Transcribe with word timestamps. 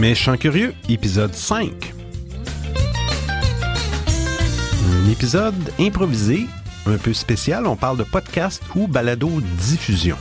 Méchant 0.00 0.38
curieux, 0.38 0.72
épisode 0.88 1.34
5. 1.34 1.92
Un 4.88 5.10
épisode 5.10 5.74
improvisé, 5.78 6.46
un 6.86 6.96
peu 6.96 7.12
spécial, 7.12 7.66
on 7.66 7.76
parle 7.76 7.98
de 7.98 8.04
podcast 8.04 8.62
ou 8.74 8.86
balado 8.86 9.28
diffusion. 9.58 10.16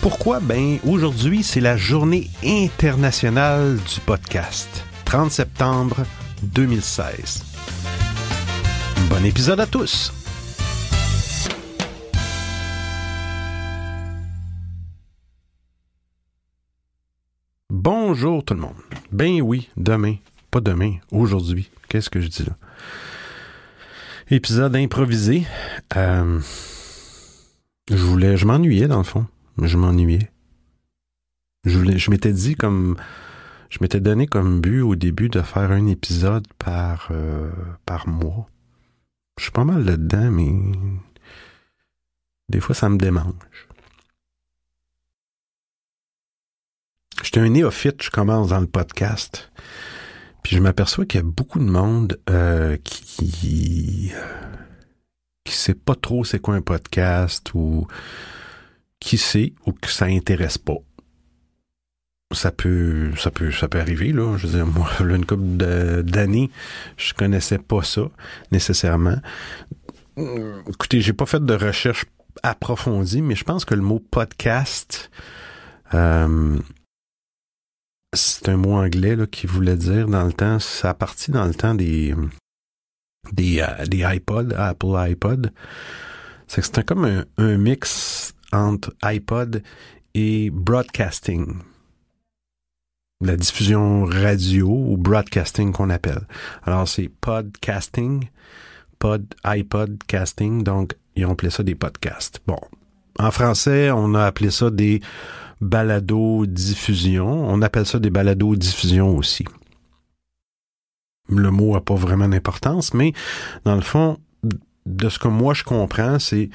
Pourquoi? 0.00 0.40
Ben, 0.40 0.78
aujourd'hui, 0.82 1.42
c'est 1.42 1.60
la 1.60 1.76
journée 1.76 2.30
internationale 2.42 3.76
du 3.76 4.00
podcast. 4.00 4.82
30 5.04 5.30
septembre 5.30 6.06
2016. 6.42 7.44
Bon 9.10 9.22
épisode 9.26 9.60
à 9.60 9.66
tous! 9.66 10.21
Bonjour 18.12 18.44
tout 18.44 18.52
le 18.52 18.60
monde. 18.60 18.76
Ben 19.10 19.40
oui, 19.40 19.70
demain. 19.78 20.16
Pas 20.50 20.60
demain, 20.60 20.96
aujourd'hui. 21.12 21.70
Qu'est-ce 21.88 22.10
que 22.10 22.20
je 22.20 22.28
dis 22.28 22.44
là? 22.44 22.58
Épisode 24.28 24.76
improvisé. 24.76 25.46
Euh, 25.96 26.38
je 27.88 27.96
voulais. 27.96 28.36
Je 28.36 28.44
m'ennuyais 28.44 28.86
dans 28.86 28.98
le 28.98 29.02
fond. 29.02 29.24
Je 29.62 29.78
m'ennuyais. 29.78 30.30
Je, 31.64 31.78
voulais, 31.78 31.96
je 31.96 32.10
m'étais 32.10 32.34
dit 32.34 32.54
comme. 32.54 32.98
Je 33.70 33.78
m'étais 33.80 34.00
donné 34.00 34.26
comme 34.26 34.60
but 34.60 34.82
au 34.82 34.94
début 34.94 35.30
de 35.30 35.40
faire 35.40 35.70
un 35.70 35.86
épisode 35.86 36.46
par, 36.58 37.08
euh, 37.12 37.50
par 37.86 38.08
mois. 38.08 38.46
Je 39.38 39.44
suis 39.44 39.52
pas 39.52 39.64
mal 39.64 39.86
là-dedans, 39.86 40.30
mais. 40.30 40.52
Des 42.50 42.60
fois, 42.60 42.74
ça 42.74 42.90
me 42.90 42.98
démange. 42.98 43.32
J'étais 47.22 47.40
un 47.40 47.48
néophyte, 47.48 48.02
je 48.02 48.10
commence 48.10 48.48
dans 48.48 48.60
le 48.60 48.66
podcast. 48.66 49.50
Puis 50.42 50.56
je 50.56 50.60
m'aperçois 50.60 51.06
qu'il 51.06 51.20
y 51.20 51.22
a 51.22 51.26
beaucoup 51.26 51.60
de 51.60 51.64
monde 51.64 52.18
euh, 52.28 52.76
qui 52.82 54.12
qui 55.44 55.52
sait 55.52 55.74
pas 55.74 55.94
trop 55.94 56.24
c'est 56.24 56.38
quoi 56.38 56.54
un 56.54 56.62
podcast 56.62 57.52
ou 57.54 57.86
qui 59.00 59.18
sait 59.18 59.52
ou 59.66 59.72
que 59.72 59.88
ça 59.88 60.06
intéresse 60.06 60.58
pas. 60.58 60.78
Ça 62.32 62.50
peut, 62.50 63.12
ça 63.16 63.30
peut, 63.30 63.52
ça 63.52 63.68
peut 63.68 63.78
arriver 63.78 64.12
là. 64.12 64.36
Je 64.36 64.46
veux 64.46 64.54
dire, 64.54 64.66
moi, 64.66 64.88
là, 65.00 65.16
une 65.16 65.26
couple 65.26 66.02
d'années, 66.02 66.50
je 66.96 67.12
connaissais 67.14 67.58
pas 67.58 67.82
ça 67.82 68.02
nécessairement. 68.50 69.18
Écoutez, 70.16 71.00
j'ai 71.00 71.12
pas 71.12 71.26
fait 71.26 71.44
de 71.44 71.54
recherche 71.54 72.04
approfondie, 72.42 73.22
mais 73.22 73.34
je 73.34 73.44
pense 73.44 73.64
que 73.64 73.74
le 73.74 73.82
mot 73.82 73.98
podcast 73.98 75.10
euh, 75.94 76.58
c'est 78.12 78.48
un 78.48 78.56
mot 78.56 78.74
anglais 78.74 79.16
là, 79.16 79.26
qui 79.26 79.46
voulait 79.46 79.76
dire 79.76 80.08
dans 80.08 80.24
le 80.24 80.32
temps, 80.32 80.58
ça 80.58 80.90
a 80.90 80.94
parti 80.94 81.30
dans 81.30 81.46
le 81.46 81.54
temps 81.54 81.74
des 81.74 82.14
des, 83.32 83.60
euh, 83.60 83.86
des 83.86 84.04
iPod, 84.04 84.52
Apple 84.54 84.96
iPod. 84.96 85.52
C'est 86.46 86.60
que 86.60 86.66
c'était 86.66 86.84
comme 86.84 87.04
un, 87.04 87.24
un, 87.38 87.56
mix 87.56 88.34
entre 88.52 88.92
iPod 89.02 89.62
et 90.14 90.50
broadcasting. 90.50 91.58
La 93.22 93.36
diffusion 93.36 94.04
radio 94.04 94.68
ou 94.68 94.96
broadcasting 94.96 95.72
qu'on 95.72 95.90
appelle. 95.90 96.26
Alors 96.64 96.88
c'est 96.88 97.08
podcasting, 97.08 98.28
pod, 98.98 99.24
iPod 99.44 100.02
casting, 100.06 100.64
donc 100.64 100.94
ils 101.14 101.24
ont 101.24 101.32
appelé 101.32 101.50
ça 101.50 101.62
des 101.62 101.76
podcasts. 101.76 102.40
Bon. 102.46 102.58
En 103.18 103.30
français, 103.30 103.90
on 103.90 104.14
a 104.14 104.24
appelé 104.24 104.50
ça 104.50 104.70
des 104.70 105.00
balado-diffusion. 105.62 107.26
On 107.26 107.62
appelle 107.62 107.86
ça 107.86 107.98
des 107.98 108.10
balado-diffusion 108.10 109.16
aussi. 109.16 109.44
Le 111.28 111.50
mot 111.50 111.74
n'a 111.74 111.80
pas 111.80 111.94
vraiment 111.94 112.28
d'importance, 112.28 112.92
mais 112.92 113.12
dans 113.64 113.76
le 113.76 113.80
fond, 113.80 114.18
de 114.84 115.08
ce 115.08 115.18
que 115.18 115.28
moi 115.28 115.54
je 115.54 115.62
comprends, 115.62 116.18
c'est 116.18 116.50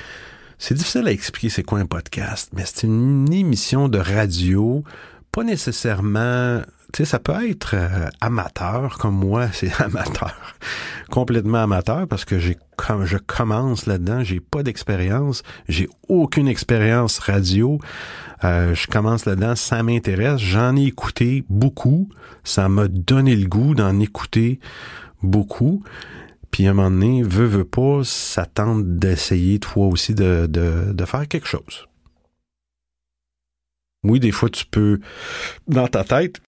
c'est 0.59 0.73
difficile 0.73 1.07
à 1.07 1.11
expliquer 1.11 1.49
c'est 1.49 1.63
quoi 1.63 1.79
un 1.79 1.85
podcast, 1.85 2.51
mais 2.53 2.63
c'est 2.65 2.87
une 2.87 3.31
émission 3.31 3.89
de 3.89 3.99
radio, 3.99 4.83
pas 5.37 5.43
nécessairement 5.43 6.61
tu 6.93 7.03
sais, 7.03 7.05
ça 7.05 7.19
peut 7.19 7.47
être 7.47 7.75
euh, 7.75 8.07
amateur, 8.21 8.97
comme 8.97 9.13
moi, 9.13 9.49
c'est 9.53 9.69
amateur, 9.79 10.33
complètement 11.11 11.59
amateur, 11.59 12.07
parce 12.07 12.25
que 12.25 12.39
j'ai 12.39 12.57
comme 12.75 13.05
je 13.05 13.17
commence 13.17 13.85
là-dedans, 13.85 14.23
j'ai 14.23 14.39
pas 14.39 14.63
d'expérience, 14.63 15.43
j'ai 15.69 15.89
aucune 16.07 16.47
expérience 16.47 17.19
radio. 17.19 17.77
Euh, 18.43 18.73
je 18.73 18.87
commence 18.87 19.25
là-dedans, 19.25 19.55
ça 19.55 19.83
m'intéresse, 19.83 20.39
j'en 20.39 20.75
ai 20.75 20.85
écouté 20.85 21.43
beaucoup, 21.49 22.09
ça 22.43 22.67
m'a 22.67 22.87
donné 22.87 23.35
le 23.35 23.47
goût 23.47 23.75
d'en 23.75 23.99
écouter 23.99 24.59
beaucoup. 25.21 25.83
Puis 26.49 26.65
à 26.65 26.71
un 26.71 26.73
moment 26.73 26.89
donné, 26.89 27.21
veut, 27.21 27.45
veut 27.45 27.63
pas, 27.63 28.01
ça 28.03 28.47
tente 28.47 28.97
d'essayer 28.97 29.59
toi 29.59 29.85
aussi 29.85 30.15
de, 30.15 30.47
de, 30.49 30.93
de 30.93 31.05
faire 31.05 31.27
quelque 31.27 31.47
chose. 31.47 31.86
Oui, 34.09 34.19
des 34.19 34.31
fois 34.31 34.49
tu 34.49 34.65
peux, 34.65 34.99
dans 35.67 35.87
ta 35.87 36.03
tête, 36.03 36.41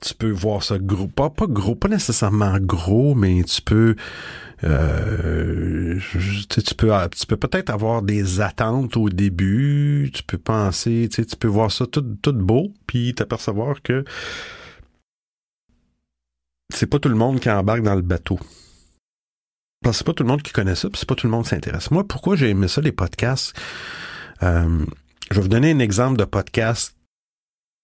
tu 0.00 0.14
peux 0.14 0.30
voir 0.30 0.62
ça 0.62 0.78
gros, 0.78 1.08
pas, 1.08 1.30
pas 1.30 1.46
gros, 1.46 1.74
pas 1.74 1.88
nécessairement 1.88 2.58
gros, 2.58 3.14
mais 3.14 3.42
tu 3.44 3.60
peux, 3.62 3.96
euh, 4.64 5.98
tu, 6.10 6.74
peux, 6.76 6.92
tu 7.16 7.26
peux 7.26 7.36
peut-être 7.36 7.70
avoir 7.70 8.02
des 8.02 8.40
attentes 8.40 8.96
au 8.96 9.08
début, 9.08 10.10
tu 10.14 10.22
peux 10.22 10.38
penser, 10.38 11.08
tu, 11.12 11.26
tu 11.26 11.36
peux 11.36 11.48
voir 11.48 11.72
ça 11.72 11.86
tout, 11.86 12.04
tout 12.22 12.32
beau, 12.32 12.72
puis 12.86 13.14
t'apercevoir 13.14 13.82
que 13.82 14.04
c'est 16.72 16.86
pas 16.86 16.98
tout 16.98 17.08
le 17.08 17.16
monde 17.16 17.40
qui 17.40 17.50
embarque 17.50 17.82
dans 17.82 17.96
le 17.96 18.02
bateau. 18.02 18.38
C'est 19.92 20.04
pas 20.04 20.12
tout 20.12 20.22
le 20.22 20.28
monde 20.28 20.42
qui 20.42 20.52
connaît 20.52 20.74
ça, 20.74 20.88
puis 20.88 20.98
c'est 20.98 21.08
pas 21.08 21.14
tout 21.14 21.26
le 21.26 21.30
monde 21.30 21.44
qui 21.44 21.50
s'intéresse. 21.50 21.90
Moi, 21.90 22.06
pourquoi 22.06 22.36
j'ai 22.36 22.50
aimé 22.50 22.68
ça, 22.68 22.80
les 22.80 22.92
podcasts? 22.92 23.58
Euh, 24.42 24.84
je 25.30 25.36
vais 25.36 25.42
vous 25.42 25.48
donner 25.48 25.70
un 25.70 25.78
exemple 25.78 26.16
de 26.16 26.24
podcast 26.24 26.96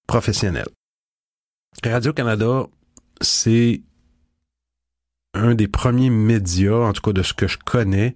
professionnel. 0.07 0.67
Radio-Canada, 1.85 2.67
c'est 3.21 3.83
un 5.35 5.55
des 5.55 5.69
premiers 5.69 6.11
médias, 6.11 6.75
en 6.75 6.93
tout 6.93 7.03
cas 7.03 7.13
de 7.13 7.23
ce 7.23 7.35
que 7.35 7.47
je 7.47 7.59
connais, 7.59 8.15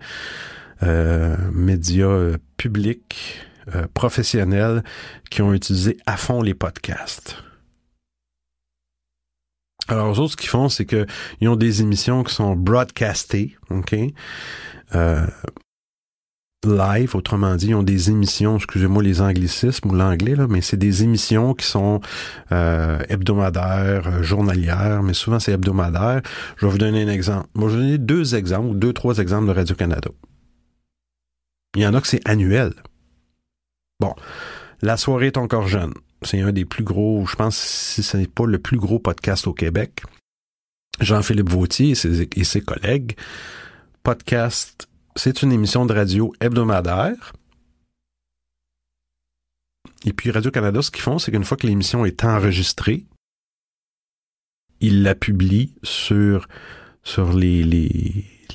euh, 0.82 1.36
médias 1.52 2.06
euh, 2.06 2.38
publics, 2.56 3.38
euh, 3.74 3.86
professionnels, 3.94 4.82
qui 5.30 5.42
ont 5.42 5.52
utilisé 5.52 5.96
à 6.06 6.16
fond 6.16 6.42
les 6.42 6.54
podcasts. 6.54 7.36
Alors, 9.86 10.12
eux 10.12 10.20
autres, 10.20 10.32
ce 10.32 10.36
qu'ils 10.36 10.48
font, 10.48 10.68
c'est 10.68 10.86
qu'ils 10.86 11.48
ont 11.48 11.56
des 11.56 11.82
émissions 11.82 12.24
qui 12.24 12.34
sont 12.34 12.56
broadcastées, 12.56 13.56
OK? 13.70 13.94
Euh, 14.94 15.26
live, 16.64 17.16
autrement 17.16 17.56
dit, 17.56 17.68
ils 17.68 17.74
ont 17.74 17.82
des 17.82 18.10
émissions, 18.10 18.56
excusez-moi 18.56 19.02
les 19.02 19.20
anglicismes 19.20 19.90
ou 19.90 19.94
l'anglais, 19.94 20.34
là, 20.34 20.46
mais 20.48 20.60
c'est 20.60 20.76
des 20.76 21.02
émissions 21.02 21.54
qui 21.54 21.66
sont 21.66 22.00
euh, 22.52 22.98
hebdomadaires, 23.08 24.06
euh, 24.06 24.22
journalières, 24.22 25.02
mais 25.02 25.14
souvent 25.14 25.40
c'est 25.40 25.52
hebdomadaire. 25.52 26.20
Je 26.56 26.66
vais 26.66 26.72
vous 26.72 26.78
donner 26.78 27.02
un 27.02 27.08
exemple. 27.08 27.48
Moi, 27.54 27.70
je 27.70 27.76
vais 27.76 27.80
vous 27.80 27.86
donner 27.86 27.98
deux 27.98 28.34
exemples, 28.34 28.68
ou 28.68 28.74
deux, 28.74 28.92
trois 28.92 29.18
exemples 29.18 29.48
de 29.48 29.52
Radio-Canada. 29.52 30.10
Il 31.76 31.82
y 31.82 31.86
en 31.86 31.94
a 31.94 32.00
que 32.00 32.08
c'est 32.08 32.26
annuel. 32.28 32.74
Bon, 34.00 34.14
La 34.82 34.96
soirée 34.96 35.28
est 35.28 35.36
encore 35.36 35.68
jeune. 35.68 35.94
C'est 36.22 36.40
un 36.40 36.52
des 36.52 36.64
plus 36.66 36.84
gros, 36.84 37.24
je 37.26 37.36
pense, 37.36 37.56
si 37.56 38.02
ce 38.02 38.16
n'est 38.16 38.26
pas 38.26 38.46
le 38.46 38.58
plus 38.58 38.76
gros 38.76 38.98
podcast 38.98 39.46
au 39.46 39.54
Québec. 39.54 40.02
Jean-Philippe 41.00 41.48
Vautier 41.48 41.90
et 41.90 41.94
ses, 41.94 42.28
et 42.34 42.44
ses 42.44 42.60
collègues. 42.60 43.16
Podcast 44.02 44.89
c'est 45.16 45.42
une 45.42 45.52
émission 45.52 45.86
de 45.86 45.92
radio 45.92 46.32
hebdomadaire. 46.40 47.32
Et 50.04 50.12
puis 50.12 50.30
Radio-Canada, 50.30 50.80
ce 50.82 50.90
qu'ils 50.90 51.02
font, 51.02 51.18
c'est 51.18 51.30
qu'une 51.30 51.44
fois 51.44 51.56
que 51.56 51.66
l'émission 51.66 52.04
est 52.06 52.24
enregistrée, 52.24 53.04
ils 54.80 55.02
la 55.02 55.14
publient 55.14 55.74
sur, 55.82 56.48
les, 57.34 57.62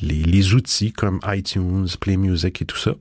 les, 0.02 0.54
outils 0.54 0.92
comme 0.92 1.20
iTunes, 1.26 1.88
Play 2.00 2.18
Music 2.18 2.62
et 2.62 2.66
tout 2.66 2.78
ça, 2.78 2.96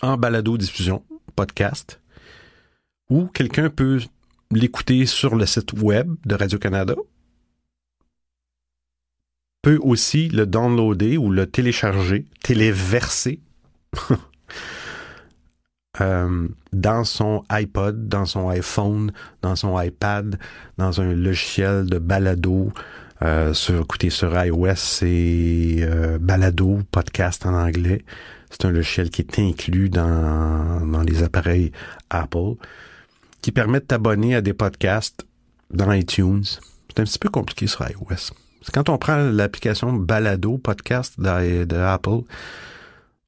en 0.00 0.16
balado-diffusion, 0.16 1.04
podcast, 1.34 2.00
ou 3.10 3.26
quelqu'un 3.26 3.68
peut 3.68 4.00
l'écouter 4.52 5.06
sur 5.06 5.34
le 5.34 5.46
site 5.46 5.72
web 5.72 6.14
de 6.24 6.34
Radio-Canada 6.36 6.94
peut 9.62 9.78
aussi 9.80 10.28
le 10.28 10.44
downloader 10.46 11.16
ou 11.16 11.30
le 11.30 11.46
télécharger, 11.46 12.26
téléverser 12.42 13.40
euh, 16.00 16.48
dans 16.72 17.04
son 17.04 17.44
iPod, 17.48 18.08
dans 18.08 18.26
son 18.26 18.48
iPhone, 18.48 19.12
dans 19.40 19.56
son 19.56 19.80
iPad, 19.80 20.38
dans 20.78 21.00
un 21.00 21.14
logiciel 21.14 21.86
de 21.86 21.98
balado 21.98 22.72
Euh, 23.22 23.54
sur, 23.54 23.82
écoutez, 23.82 24.10
sur 24.10 24.34
iOS, 24.34 24.74
c'est 24.74 25.76
euh, 25.80 26.18
Balado, 26.18 26.80
podcast 26.90 27.46
en 27.46 27.54
anglais. 27.54 28.04
C'est 28.50 28.64
un 28.64 28.72
logiciel 28.72 29.10
qui 29.10 29.22
est 29.22 29.38
inclus 29.38 29.88
dans, 29.90 30.84
dans 30.84 31.02
les 31.02 31.22
appareils 31.22 31.70
Apple, 32.10 32.54
qui 33.40 33.52
permet 33.52 33.78
de 33.78 33.84
t'abonner 33.84 34.34
à 34.34 34.40
des 34.40 34.54
podcasts 34.54 35.24
dans 35.70 35.92
iTunes. 35.92 36.42
C'est 36.44 37.00
un 37.00 37.04
petit 37.04 37.18
peu 37.18 37.28
compliqué 37.28 37.68
sur 37.68 37.88
iOS. 37.88 38.32
Quand 38.72 38.88
on 38.88 38.98
prend 38.98 39.16
l'application 39.16 39.92
Balado, 39.92 40.58
podcast 40.58 41.18
d'Apple, 41.18 42.20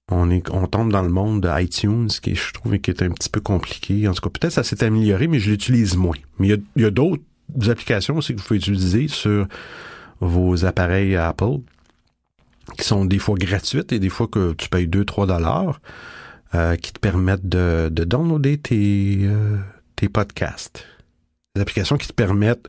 on, 0.08 0.30
on 0.30 0.66
tombe 0.66 0.92
dans 0.92 1.02
le 1.02 1.08
monde 1.08 1.42
de 1.42 1.62
iTunes, 1.62 2.08
qui 2.08 2.34
je 2.34 2.52
trouve 2.52 2.78
qui 2.78 2.90
est 2.90 3.02
un 3.02 3.10
petit 3.10 3.30
peu 3.30 3.40
compliqué. 3.40 4.06
En 4.06 4.12
tout 4.12 4.20
cas, 4.20 4.30
peut-être 4.38 4.52
ça 4.52 4.62
s'est 4.62 4.84
amélioré, 4.84 5.26
mais 5.26 5.38
je 5.38 5.50
l'utilise 5.50 5.96
moins. 5.96 6.16
Mais 6.38 6.48
il 6.76 6.82
y 6.82 6.84
a, 6.84 6.90
d'autres 6.90 7.22
applications 7.68 8.16
aussi 8.16 8.34
que 8.34 8.40
vous 8.40 8.46
pouvez 8.46 8.58
utiliser 8.58 9.08
sur 9.08 9.46
vos 10.20 10.64
appareils 10.64 11.16
Apple, 11.16 11.58
qui 12.78 12.84
sont 12.84 13.04
des 13.04 13.18
fois 13.18 13.36
gratuites 13.36 13.92
et 13.92 13.98
des 13.98 14.08
fois 14.08 14.28
que 14.28 14.52
tu 14.52 14.68
payes 14.68 14.86
2-3 14.86 15.26
dollars, 15.26 15.80
euh, 16.54 16.76
qui 16.76 16.92
te 16.92 17.00
permettent 17.00 17.48
de, 17.48 17.88
de 17.90 18.04
downloader 18.04 18.58
tes, 18.58 19.20
euh, 19.22 19.58
tes 19.96 20.08
podcasts. 20.08 20.86
Des 21.56 21.62
applications 21.62 21.96
qui 21.96 22.06
te 22.06 22.12
permettent, 22.12 22.68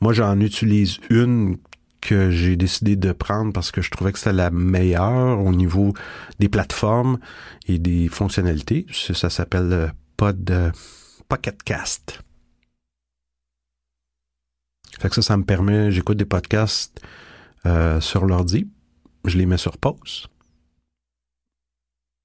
moi 0.00 0.12
j'en 0.12 0.38
utilise 0.40 0.98
une 1.10 1.56
que 2.06 2.30
j'ai 2.30 2.56
décidé 2.56 2.94
de 2.94 3.10
prendre 3.10 3.52
parce 3.52 3.72
que 3.72 3.82
je 3.82 3.90
trouvais 3.90 4.12
que 4.12 4.18
c'était 4.18 4.32
la 4.32 4.50
meilleure 4.50 5.40
au 5.40 5.52
niveau 5.52 5.92
des 6.38 6.48
plateformes 6.48 7.18
et 7.66 7.78
des 7.80 8.08
fonctionnalités. 8.08 8.86
Ça 8.92 9.28
s'appelle 9.28 9.72
euh, 9.72 9.88
Pod 10.16 10.48
euh, 10.50 10.70
Pocketcast. 11.28 12.20
Fait 15.00 15.08
que 15.08 15.16
ça, 15.16 15.22
ça 15.22 15.36
me 15.36 15.42
permet, 15.42 15.90
j'écoute 15.90 16.16
des 16.16 16.24
podcasts 16.24 17.00
euh, 17.66 18.00
sur 18.00 18.24
l'ordi, 18.24 18.68
je 19.24 19.36
les 19.36 19.46
mets 19.46 19.58
sur 19.58 19.76
pause. 19.76 20.28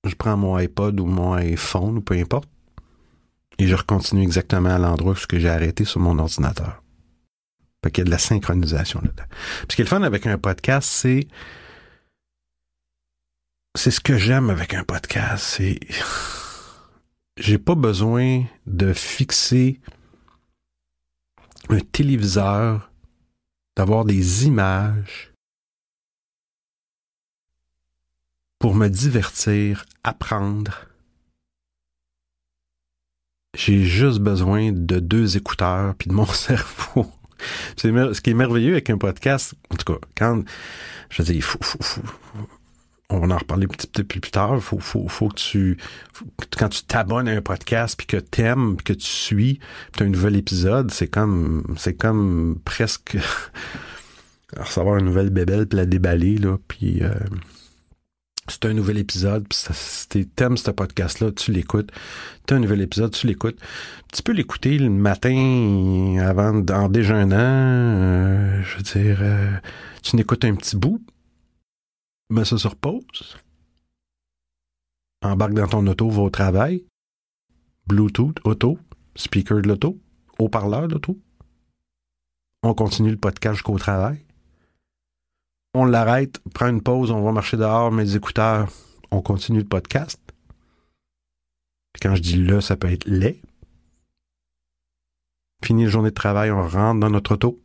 Je 0.07 0.13
prends 0.13 0.37
mon 0.37 0.55
iPod 0.55 0.99
ou 0.99 1.05
mon 1.05 1.33
iPhone 1.33 1.97
ou 1.97 2.01
peu 2.01 2.15
importe, 2.15 2.49
et 3.57 3.67
je 3.67 3.75
recontinue 3.75 4.21
exactement 4.21 4.69
à 4.69 4.77
l'endroit 4.77 5.13
où 5.13 5.37
j'ai 5.37 5.49
arrêté 5.49 5.85
sur 5.85 5.99
mon 5.99 6.17
ordinateur. 6.19 6.80
Fait 7.83 7.91
qu'il 7.91 8.01
y 8.01 8.03
a 8.03 8.05
de 8.05 8.11
la 8.11 8.19
synchronisation 8.19 9.01
là-dedans. 9.01 9.23
ce 9.69 9.75
qui 9.75 9.81
est 9.81 9.85
le 9.85 9.89
fun 9.89 10.03
avec 10.03 10.27
un 10.27 10.37
podcast, 10.37 10.87
c'est. 10.89 11.27
C'est 13.75 13.91
ce 13.91 14.01
que 14.01 14.17
j'aime 14.17 14.49
avec 14.49 14.73
un 14.73 14.83
podcast. 14.83 15.43
C'est. 15.43 15.79
J'ai 17.37 17.57
pas 17.57 17.75
besoin 17.75 18.43
de 18.67 18.93
fixer 18.93 19.79
un 21.69 21.79
téléviseur, 21.79 22.91
d'avoir 23.75 24.05
des 24.05 24.45
images 24.45 25.31
pour 28.59 28.75
me 28.75 28.89
divertir, 28.89 29.85
apprendre. 30.03 30.85
J'ai 33.57 33.83
juste 33.83 34.19
besoin 34.19 34.71
de 34.71 34.99
deux 34.99 35.37
écouteurs 35.37 35.95
puis 35.95 36.09
de 36.09 36.13
mon 36.13 36.25
cerveau 36.31 37.11
ce 37.77 38.21
qui 38.21 38.29
est 38.29 38.33
merveilleux 38.33 38.73
avec 38.73 38.89
un 38.89 38.97
podcast, 38.97 39.53
en 39.69 39.75
tout 39.75 39.93
cas, 39.93 39.99
quand, 40.17 40.43
je 41.09 41.23
dire, 41.23 41.35
il 41.35 41.41
faut, 41.41 41.59
on 43.11 43.19
va 43.19 43.35
en 43.35 43.37
reparler 43.37 43.65
un 43.65 43.67
petit 43.67 43.87
peu 43.87 44.03
plus 44.03 44.31
tard, 44.31 44.61
faut, 44.61 44.79
faut, 44.79 45.07
faut 45.07 45.29
que 45.29 45.35
tu, 45.35 45.77
quand 46.57 46.69
tu 46.69 46.83
t'abonnes 46.83 47.27
à 47.27 47.31
un 47.31 47.41
podcast 47.41 47.95
puis 47.97 48.07
que 48.07 48.17
t'aimes, 48.17 48.77
puis 48.77 48.83
que 48.83 48.93
tu 48.93 49.07
suis, 49.07 49.59
tu 49.95 50.03
as 50.03 50.05
un 50.05 50.09
nouvel 50.09 50.35
épisode, 50.35 50.91
c'est 50.91 51.07
comme, 51.07 51.63
c'est 51.77 51.95
comme 51.95 52.57
presque 52.63 53.17
recevoir 54.57 54.97
une 54.97 55.05
nouvelle 55.05 55.29
bébelle 55.29 55.67
puis 55.67 55.77
la 55.77 55.85
déballer, 55.85 56.37
là, 56.37 56.57
puis 56.67 57.03
euh, 57.03 57.13
c'est 58.51 58.65
un 58.65 58.73
nouvel 58.73 58.97
épisode, 58.97 59.47
puis 59.47 59.57
si 59.71 60.27
t'aimes 60.27 60.57
ce 60.57 60.71
podcast-là, 60.71 61.31
tu 61.31 61.51
l'écoutes. 61.51 61.89
T'as 62.45 62.55
un 62.55 62.59
nouvel 62.59 62.81
épisode, 62.81 63.11
tu 63.11 63.27
l'écoutes. 63.27 63.59
Tu 64.11 64.21
peux 64.23 64.33
l'écouter 64.33 64.77
le 64.77 64.89
matin 64.89 66.17
avant, 66.19 66.61
en 66.69 66.89
déjeunant. 66.89 67.37
Euh, 67.37 68.61
je 68.61 68.77
veux 68.77 68.83
dire, 68.83 69.19
euh, 69.21 69.51
tu 70.03 70.17
n'écoutes 70.17 70.43
un 70.43 70.55
petit 70.55 70.75
bout, 70.75 71.01
mets 72.29 72.45
ça 72.45 72.57
sur 72.57 72.75
pause. 72.75 73.37
Embarque 75.23 75.53
dans 75.53 75.67
ton 75.67 75.87
auto, 75.87 76.09
va 76.09 76.23
au 76.23 76.29
travail. 76.29 76.83
Bluetooth, 77.87 78.37
auto, 78.43 78.77
speaker 79.15 79.61
de 79.61 79.69
l'auto, 79.69 79.97
haut-parleur 80.39 80.87
de 80.87 80.93
l'auto. 80.93 81.17
On 82.63 82.73
continue 82.73 83.11
le 83.11 83.17
podcast 83.17 83.55
jusqu'au 83.55 83.77
travail 83.77 84.25
on 85.73 85.85
l'arrête, 85.85 86.39
prend 86.53 86.67
une 86.67 86.81
pause, 86.81 87.11
on 87.11 87.21
va 87.21 87.31
marcher 87.31 87.57
dehors, 87.57 87.91
met 87.91 88.03
des 88.03 88.17
écouteurs, 88.17 88.69
on 89.11 89.21
continue 89.21 89.59
le 89.59 89.65
podcast. 89.65 90.19
quand 92.01 92.15
je 92.15 92.21
dis 92.21 92.37
le, 92.37 92.61
ça 92.61 92.75
peut 92.75 92.91
être 92.91 93.05
les. 93.05 93.41
Fini 95.63 95.85
la 95.85 95.89
journée 95.89 96.09
de 96.09 96.15
travail, 96.15 96.51
on 96.51 96.67
rentre 96.67 96.99
dans 96.99 97.09
notre 97.09 97.35
auto. 97.35 97.61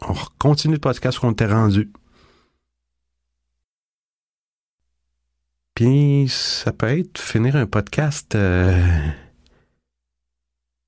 On 0.00 0.14
continue 0.38 0.74
le 0.74 0.80
podcast 0.80 1.18
qu'on 1.18 1.32
était 1.32 1.46
rendu. 1.46 1.92
Puis 5.74 6.26
ça 6.28 6.72
peut 6.72 6.98
être 6.98 7.18
finir 7.18 7.56
un 7.56 7.66
podcast 7.66 8.34
euh, 8.34 9.10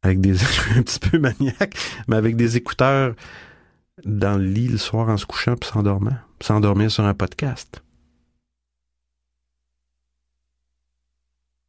avec 0.02 0.20
des 0.20 0.42
un 0.76 0.82
petit 0.82 0.98
peu 0.98 1.18
maniaque, 1.18 1.76
mais 2.08 2.16
avec 2.16 2.36
des 2.36 2.56
écouteurs 2.56 3.14
dans 4.04 4.38
le 4.38 4.44
lit 4.44 4.68
le 4.68 4.78
soir 4.78 5.08
en 5.08 5.16
se 5.16 5.26
couchant 5.26 5.56
puis 5.56 5.70
s'endormant. 5.70 6.16
S'endormir 6.40 6.90
sur 6.90 7.04
un 7.04 7.14
podcast. 7.14 7.82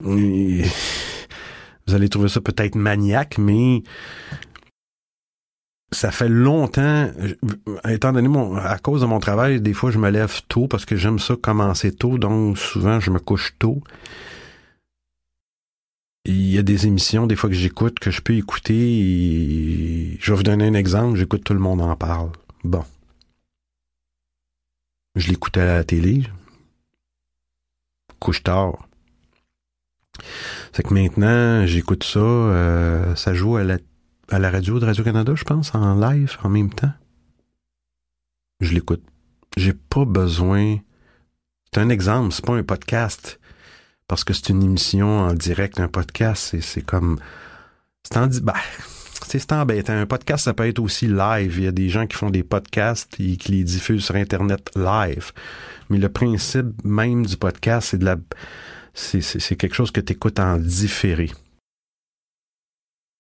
vous 0.02 0.64
allez 1.94 2.10
trouver 2.10 2.30
ça 2.30 2.42
peut-être 2.42 2.76
maniaque, 2.76 3.38
mais 3.38 3.84
ça 5.92 6.12
fait 6.12 6.30
longtemps, 6.30 7.10
étant 7.88 8.12
donné 8.12 8.28
mon, 8.28 8.56
à 8.58 8.78
cause 8.78 9.02
de 9.02 9.06
mon 9.06 9.20
travail, 9.20 9.62
des 9.62 9.74
fois 9.74 9.92
je 9.92 9.98
me 9.98 10.10
lève 10.10 10.42
tôt 10.48 10.68
parce 10.68 10.86
que 10.86 10.96
j'aime 10.96 11.20
ça 11.20 11.36
commencer 11.36 11.94
tôt, 11.94 12.18
donc 12.18 12.58
souvent 12.58 13.00
je 13.00 13.12
me 13.12 13.20
couche 13.20 13.56
tôt 13.58 13.82
il 16.26 16.52
y 16.52 16.58
a 16.58 16.64
des 16.64 16.88
émissions, 16.88 17.28
des 17.28 17.36
fois 17.36 17.50
que 17.50 17.56
j'écoute, 17.56 18.00
que 18.00 18.12
je 18.12 18.22
peux 18.22 18.34
écouter. 18.34 20.18
Je 20.20 20.32
vais 20.32 20.38
vous 20.38 20.44
donner 20.44 20.68
un 20.68 20.74
exemple. 20.74 21.18
J'écoute 21.18 21.44
Tout 21.44 21.54
le 21.54 21.60
monde 21.60 21.82
en 21.82 21.96
parle. 21.96 22.32
Bon. 22.64 22.84
Je 25.16 25.30
l'écoute 25.30 25.56
à 25.58 25.66
la 25.66 25.84
télé. 25.84 26.24
Couche 28.20 28.44
tard. 28.44 28.88
C'est 30.74 30.84
que 30.84 30.94
maintenant, 30.94 31.66
j'écoute 31.68 32.04
ça. 32.04 32.20
Euh, 32.20 33.16
ça 33.16 33.34
joue 33.34 33.58
à 33.58 33.64
la, 33.64 33.78
à 34.30 34.40
la 34.40 34.50
radio 34.50 34.80
de 34.80 34.86
Radio-Canada, 34.86 35.34
je 35.36 35.44
pense, 35.44 35.76
en 35.76 35.96
live, 35.96 36.38
en 36.44 36.50
même 36.50 36.74
temps. 36.74 36.94
Je 38.62 38.74
l'écoute. 38.74 39.04
J'ai 39.58 39.74
pas 39.74 40.06
besoin. 40.06 40.78
C'est 41.72 41.82
un 41.82 41.90
exemple, 41.90 42.34
c'est 42.34 42.46
pas 42.46 42.56
un 42.56 42.64
podcast 42.64 43.40
parce 44.08 44.24
que 44.24 44.34
c'est 44.34 44.50
une 44.50 44.64
émission 44.64 45.20
en 45.20 45.34
direct, 45.34 45.80
un 45.80 45.88
podcast, 45.88 46.56
c'est 46.62 46.86
comme... 46.86 47.20
C'est 48.04 48.18
en... 48.18 48.28
Bah, 48.44 48.56
c'est 49.28 49.52
embêtant. 49.52 49.94
Un 49.94 50.06
podcast, 50.06 50.46
ça 50.46 50.54
peut 50.54 50.68
être 50.68 50.80
aussi 50.80 51.08
live. 51.08 51.58
Il 51.58 51.64
y 51.64 51.68
a 51.68 51.72
des 51.72 51.90
gens 51.90 52.06
qui 52.06 52.16
font 52.16 52.30
des 52.30 52.44
podcasts 52.44 53.20
et 53.20 53.38
qui 53.38 53.52
les 53.54 53.64
diffusent 53.64 54.06
sur 54.06 54.16
Internet 54.16 54.70
live. 54.76 55.32
Mais 55.90 55.98
le 55.98 56.10
principe 56.10 56.84
même 56.84 57.26
du 57.26 57.36
podcast, 57.38 57.90
c'est 57.92 57.98
de 57.98 58.06
la... 58.06 58.18
C'est 58.94 59.56
quelque 59.58 59.76
chose 59.76 59.92
que 59.92 60.00
tu 60.00 60.14
écoutes 60.14 60.40
en 60.40 60.58
différé. 60.58 61.28
Ce 61.28 61.34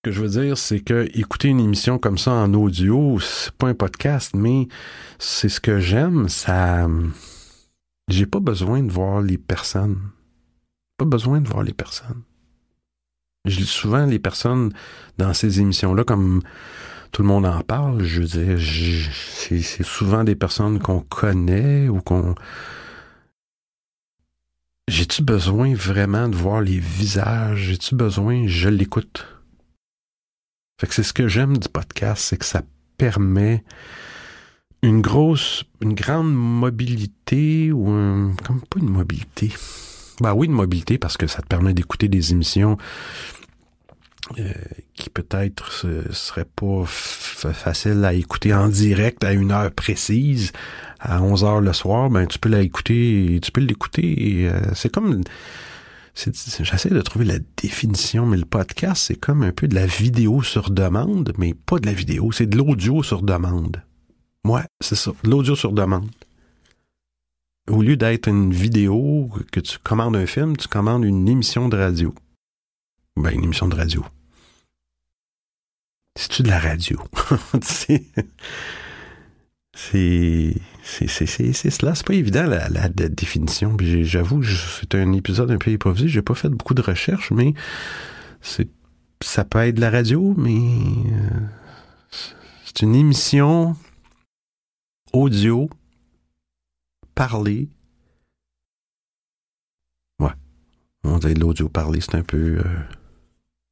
que 0.03 0.11
je 0.11 0.21
veux 0.21 0.29
dire, 0.29 0.57
c'est 0.57 0.79
que 0.79 1.09
écouter 1.13 1.49
une 1.49 1.59
émission 1.59 1.97
comme 1.97 2.17
ça 2.17 2.31
en 2.31 2.53
audio, 2.53 3.19
c'est 3.19 3.51
pas 3.51 3.67
un 3.67 3.73
podcast, 3.73 4.33
mais 4.35 4.67
c'est 5.19 5.49
ce 5.49 5.59
que 5.59 5.79
j'aime. 5.79 6.29
Ça, 6.29 6.87
j'ai 8.07 8.25
pas 8.25 8.39
besoin 8.39 8.83
de 8.83 8.91
voir 8.91 9.21
les 9.21 9.37
personnes 9.37 9.99
pas 10.97 11.05
besoin 11.05 11.41
de 11.41 11.47
voir 11.47 11.63
les 11.63 11.73
personnes. 11.73 12.23
Je 13.45 13.59
lis 13.59 13.65
souvent 13.65 14.05
les 14.05 14.19
personnes 14.19 14.73
dans 15.17 15.33
ces 15.33 15.59
émissions-là, 15.59 16.03
comme 16.03 16.41
tout 17.11 17.21
le 17.21 17.27
monde 17.27 17.45
en 17.45 17.61
parle, 17.61 18.03
je 18.03 18.21
veux 18.21 18.27
dire, 18.27 18.57
c'est 18.59 19.83
souvent 19.83 20.23
des 20.23 20.35
personnes 20.35 20.79
qu'on 20.79 21.01
connaît 21.01 21.87
ou 21.87 22.01
qu'on... 22.01 22.35
J'ai-tu 24.87 25.23
besoin 25.23 25.73
vraiment 25.73 26.27
de 26.29 26.35
voir 26.35 26.61
les 26.61 26.77
visages? 26.77 27.59
J'ai-tu 27.59 27.95
besoin? 27.95 28.47
Je 28.47 28.69
l'écoute. 28.69 29.25
Fait 30.79 30.87
que 30.87 30.93
c'est 30.93 31.03
ce 31.03 31.13
que 31.13 31.27
j'aime 31.27 31.57
du 31.57 31.69
podcast, 31.69 32.23
c'est 32.23 32.37
que 32.37 32.45
ça 32.45 32.63
permet 32.97 33.63
une 34.83 35.01
grosse, 35.01 35.63
une 35.81 35.93
grande 35.95 36.33
mobilité 36.33 37.71
ou 37.71 37.89
un, 37.89 38.35
comme 38.45 38.61
pas 38.61 38.79
une 38.79 38.89
mobilité, 38.89 39.51
bah 40.21 40.33
oui, 40.33 40.47
de 40.47 40.53
mobilité, 40.53 40.97
parce 40.97 41.17
que 41.17 41.27
ça 41.27 41.41
te 41.41 41.47
permet 41.47 41.73
d'écouter 41.73 42.07
des 42.07 42.31
émissions 42.31 42.77
euh, 44.39 44.51
qui 44.95 45.11
peut-être 45.11 45.71
ce 45.71 46.11
serait 46.11 46.45
pas 46.45 46.83
facile 46.85 48.03
à 48.03 48.13
écouter 48.13 48.55
en 48.55 48.69
direct 48.69 49.23
à 49.23 49.33
une 49.33 49.51
heure 49.51 49.71
précise, 49.71 50.51
à 50.99 51.21
11 51.21 51.43
heures 51.43 51.61
le 51.61 51.73
soir, 51.73 52.09
ben 52.09 52.25
tu 52.25 52.39
peux 52.39 52.49
l'écouter, 52.49 53.39
tu 53.43 53.51
peux 53.51 53.61
l'écouter. 53.61 54.49
Euh, 54.49 54.59
c'est 54.73 54.91
comme, 54.91 55.21
j'essaie 56.15 56.89
de 56.89 57.01
trouver 57.01 57.25
la 57.25 57.37
définition, 57.61 58.25
mais 58.25 58.37
le 58.37 58.45
podcast 58.45 59.03
c'est 59.07 59.19
comme 59.19 59.43
un 59.43 59.51
peu 59.51 59.67
de 59.67 59.75
la 59.75 59.85
vidéo 59.85 60.41
sur 60.41 60.71
demande, 60.71 61.33
mais 61.37 61.53
pas 61.53 61.77
de 61.77 61.85
la 61.85 61.93
vidéo, 61.93 62.31
c'est 62.31 62.47
de 62.47 62.57
l'audio 62.57 63.03
sur 63.03 63.21
demande. 63.21 63.83
Ouais, 64.43 64.63
c'est 64.81 64.95
ça, 64.95 65.11
de 65.23 65.29
l'audio 65.29 65.55
sur 65.55 65.71
demande. 65.71 66.09
Au 67.69 67.81
lieu 67.81 67.97
d'être 67.97 68.27
une 68.27 68.53
vidéo 68.53 69.29
que 69.51 69.59
tu 69.59 69.79
commandes 69.79 70.15
un 70.15 70.27
film, 70.27 70.55
tu 70.55 70.67
commandes 70.67 71.03
une 71.03 71.27
émission 71.27 71.67
de 71.67 71.77
radio. 71.77 72.13
Ben, 73.15 73.31
une 73.31 73.43
émission 73.43 73.67
de 73.67 73.75
radio. 73.75 74.05
C'est-tu 76.15 76.43
de 76.43 76.49
la 76.49 76.59
radio? 76.59 76.99
c'est. 77.61 78.03
C'est 79.77 80.55
c'est 80.87 81.69
cela, 81.69 81.95
c'est 81.95 82.05
pas 82.05 82.13
évident 82.13 82.45
la, 82.45 82.69
la, 82.69 82.87
définition. 82.89 83.75
J'avoue, 83.81 84.41
c'est 84.43 84.95
un 84.95 85.11
épisode 85.11 85.51
un 85.51 85.57
peu 85.57 85.71
improvisé. 85.71 86.07
J'ai 86.07 86.21
pas 86.21 86.35
fait 86.35 86.47
beaucoup 86.47 86.75
de 86.75 86.81
recherches, 86.81 87.31
mais 87.31 87.53
c'est 88.41 88.69
ça 89.21 89.43
peut 89.43 89.59
être 89.59 89.75
de 89.75 89.81
la 89.81 89.89
radio, 89.89 90.33
mais 90.37 90.55
euh, 90.55 91.39
c'est 92.63 92.83
une 92.83 92.95
émission 92.95 93.75
audio 95.13 95.69
parlée. 97.15 97.69
Ouais, 100.19 100.31
on 101.03 101.17
dit 101.17 101.33
l'audio 101.33 101.69
parlé, 101.69 102.01
c'est 102.01 102.15
un 102.15 102.23
peu. 102.23 102.59
Euh, 102.59 102.63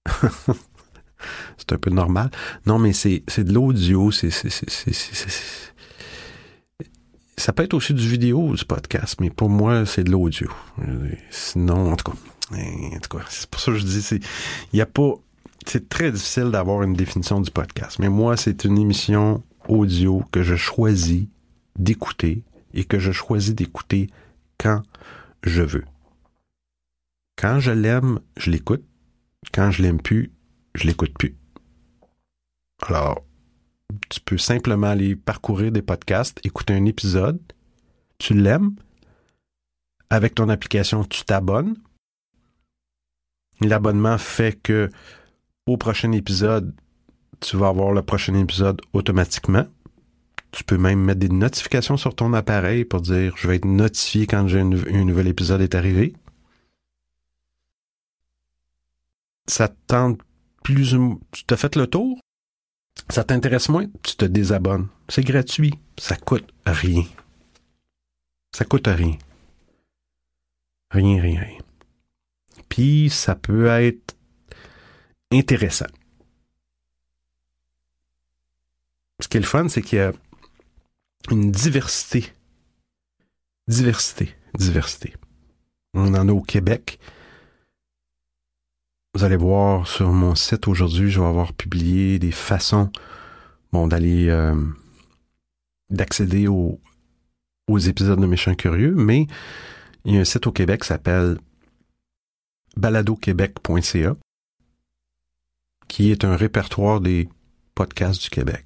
c'est 1.58 1.74
un 1.74 1.78
peu 1.78 1.90
normal. 1.90 2.32
Non, 2.66 2.80
mais 2.80 2.94
c'est 2.94 3.22
de 3.40 3.54
l'audio, 3.54 4.12
ça 7.36 7.52
peut 7.52 7.64
être 7.64 7.74
aussi 7.74 7.94
du 7.94 8.08
vidéo, 8.08 8.54
du 8.56 8.66
podcast, 8.66 9.18
mais 9.20 9.30
pour 9.30 9.50
moi, 9.50 9.86
c'est 9.86 10.04
de 10.04 10.12
l'audio. 10.12 10.50
Sinon, 11.30 11.92
en 11.92 11.96
tout 11.96 12.12
cas, 12.12 12.18
en 12.54 13.00
tout 13.00 13.18
cas, 13.18 13.26
c'est 13.30 13.50
pour 13.50 13.60
ça 13.60 13.72
que 13.72 13.78
je 13.78 13.86
dis, 13.86 14.08
il 14.12 14.76
n'y 14.76 14.82
a 14.82 14.86
pas, 14.86 15.14
c'est 15.66 15.90
très 15.90 16.12
difficile 16.12 16.52
d'avoir 16.52 16.84
une 16.84 16.94
définition 16.94 17.42
du 17.42 17.52
podcast. 17.52 18.00
Mais 18.00 18.10
moi, 18.10 18.38
c'est 18.38 18.64
une 18.66 18.78
émission 18.78 19.44
audio 19.68 20.24
que 20.32 20.44
je 20.44 20.56
choisis 20.56 21.26
d'écouter 21.78 22.44
et 22.74 22.86
que 22.86 23.00
je 23.00 23.12
choisis 23.12 23.54
d'écouter 23.54 24.08
quand 24.58 24.82
je 25.44 25.62
veux. 25.62 25.86
Quand 27.38 27.60
je 27.60 27.72
l'aime, 27.72 28.20
je 28.38 28.52
l'écoute. 28.52 28.84
Quand 29.54 29.72
je 29.72 29.82
l'aime 29.82 30.02
plus, 30.02 30.32
je 30.76 30.88
l'écoute 30.88 31.18
plus. 31.18 31.36
Alors, 32.88 33.24
tu 34.10 34.20
peux 34.22 34.38
simplement 34.38 34.88
aller 34.88 35.16
parcourir 35.16 35.72
des 35.72 35.82
podcasts, 35.82 36.40
écouter 36.46 36.74
un 36.74 36.86
épisode, 36.86 37.40
tu 38.18 38.34
l'aimes, 38.34 38.76
avec 40.10 40.36
ton 40.36 40.50
application, 40.50 41.04
tu 41.04 41.24
t'abonnes. 41.24 41.76
L'abonnement 43.62 44.18
fait 44.18 44.60
que 44.62 44.90
au 45.66 45.78
prochain 45.78 46.12
épisode, 46.12 46.74
tu 47.40 47.58
vas 47.58 47.70
avoir 47.70 47.92
le 47.92 48.02
prochain 48.02 48.34
épisode 48.36 48.82
automatiquement. 48.94 49.66
Tu 50.54 50.64
peux 50.64 50.78
même 50.78 51.00
mettre 51.00 51.20
des 51.20 51.30
notifications 51.30 51.98
sur 51.98 52.16
ton 52.16 52.32
appareil 52.34 52.86
pour 52.86 53.02
dire 53.02 53.36
je 53.36 53.48
vais 53.48 53.56
être 53.56 53.66
notifié 53.66 54.28
quand 54.28 54.48
un, 54.54 54.64
nouvel 54.64 55.28
épisode 55.28 55.62
est 55.62 55.74
arrivé. 55.74 56.14
Ça 59.48 59.68
tente 59.68 60.22
plus 60.64 60.94
ou 60.94 61.20
Tu 61.32 61.44
t'as 61.44 61.58
fait 61.58 61.76
le 61.76 61.88
tour? 61.88 62.20
Ça 63.10 63.24
t'intéresse 63.24 63.68
moins? 63.68 63.88
Tu 64.04 64.16
te 64.16 64.26
désabonnes. 64.26 64.90
C'est 65.10 65.24
gratuit. 65.24 65.74
Ça 65.98 66.16
coûte 66.18 66.48
rien. 66.68 67.04
Ça 68.56 68.64
coûte 68.64 68.88
rien. 68.88 69.18
Rien, 70.92 71.20
rien, 71.20 71.40
rien. 71.42 71.58
Puis 72.70 73.10
ça 73.10 73.34
peut 73.34 73.66
être 73.66 74.16
intéressant. 75.32 75.88
Ce 79.20 79.28
qui 79.28 79.38
est 79.38 79.40
le 79.40 79.48
fun, 79.48 79.68
c'est 79.68 79.82
qu'il 79.82 79.98
y 79.98 80.02
a 80.02 80.14
une 81.32 81.52
diversité. 81.52 82.32
Diversité. 83.68 84.36
Diversité. 84.58 85.14
On 85.94 86.14
en 86.14 86.28
a 86.28 86.34
au 86.34 86.42
Québec. 86.42 87.00
Vous 89.16 89.24
allez 89.24 89.36
voir 89.36 89.88
sur 89.88 90.12
mon 90.12 90.36
site 90.36 90.68
aujourd'hui, 90.68 91.12
je 91.12 91.20
vais 91.20 91.28
avoir 91.28 91.54
publié 91.54 92.18
des 92.20 92.32
façons 92.32 92.90
d'aller 93.72 94.30
euh, 94.30 94.56
d'accéder 95.90 96.48
aux, 96.48 96.80
aux 97.68 97.78
épisodes 97.80 98.20
de 98.20 98.26
Méchants 98.26 98.56
Curieux, 98.56 98.94
mais 98.96 99.28
il 100.06 100.16
y 100.16 100.18
a 100.18 100.22
un 100.22 100.26
site 100.26 100.48
au 100.48 100.52
Québec 100.52 100.82
qui 100.82 100.88
s'appelle 100.88 101.38
baladoquebec.ca 102.76 104.16
qui 105.88 106.12
est 106.12 106.24
un 106.24 106.36
répertoire 106.36 107.02
des 107.02 107.30
podcasts 107.76 108.22
du 108.22 108.30
Québec. 108.30 108.66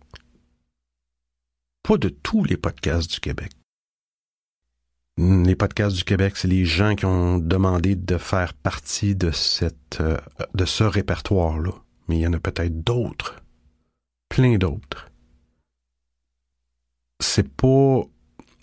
Pas 1.87 1.97
de 1.97 2.09
tous 2.09 2.43
les 2.43 2.57
podcasts 2.57 3.09
du 3.09 3.21
Québec. 3.21 3.49
Les 5.17 5.55
podcasts 5.55 5.95
du 5.95 6.03
Québec, 6.03 6.35
c'est 6.35 6.49
les 6.49 6.65
gens 6.65 6.95
qui 6.95 7.05
ont 7.05 7.37
demandé 7.37 7.95
de 7.95 8.17
faire 8.17 8.53
partie 8.55 9.17
euh, 9.23 10.17
de 10.53 10.65
ce 10.65 10.83
répertoire-là. 10.83 11.71
Mais 12.09 12.17
il 12.17 12.21
y 12.23 12.27
en 12.27 12.33
a 12.33 12.39
peut-être 12.39 12.83
d'autres. 12.83 13.41
Plein 14.27 14.57
d'autres. 14.57 15.09
C'est 17.21 17.47
pas. 17.47 18.01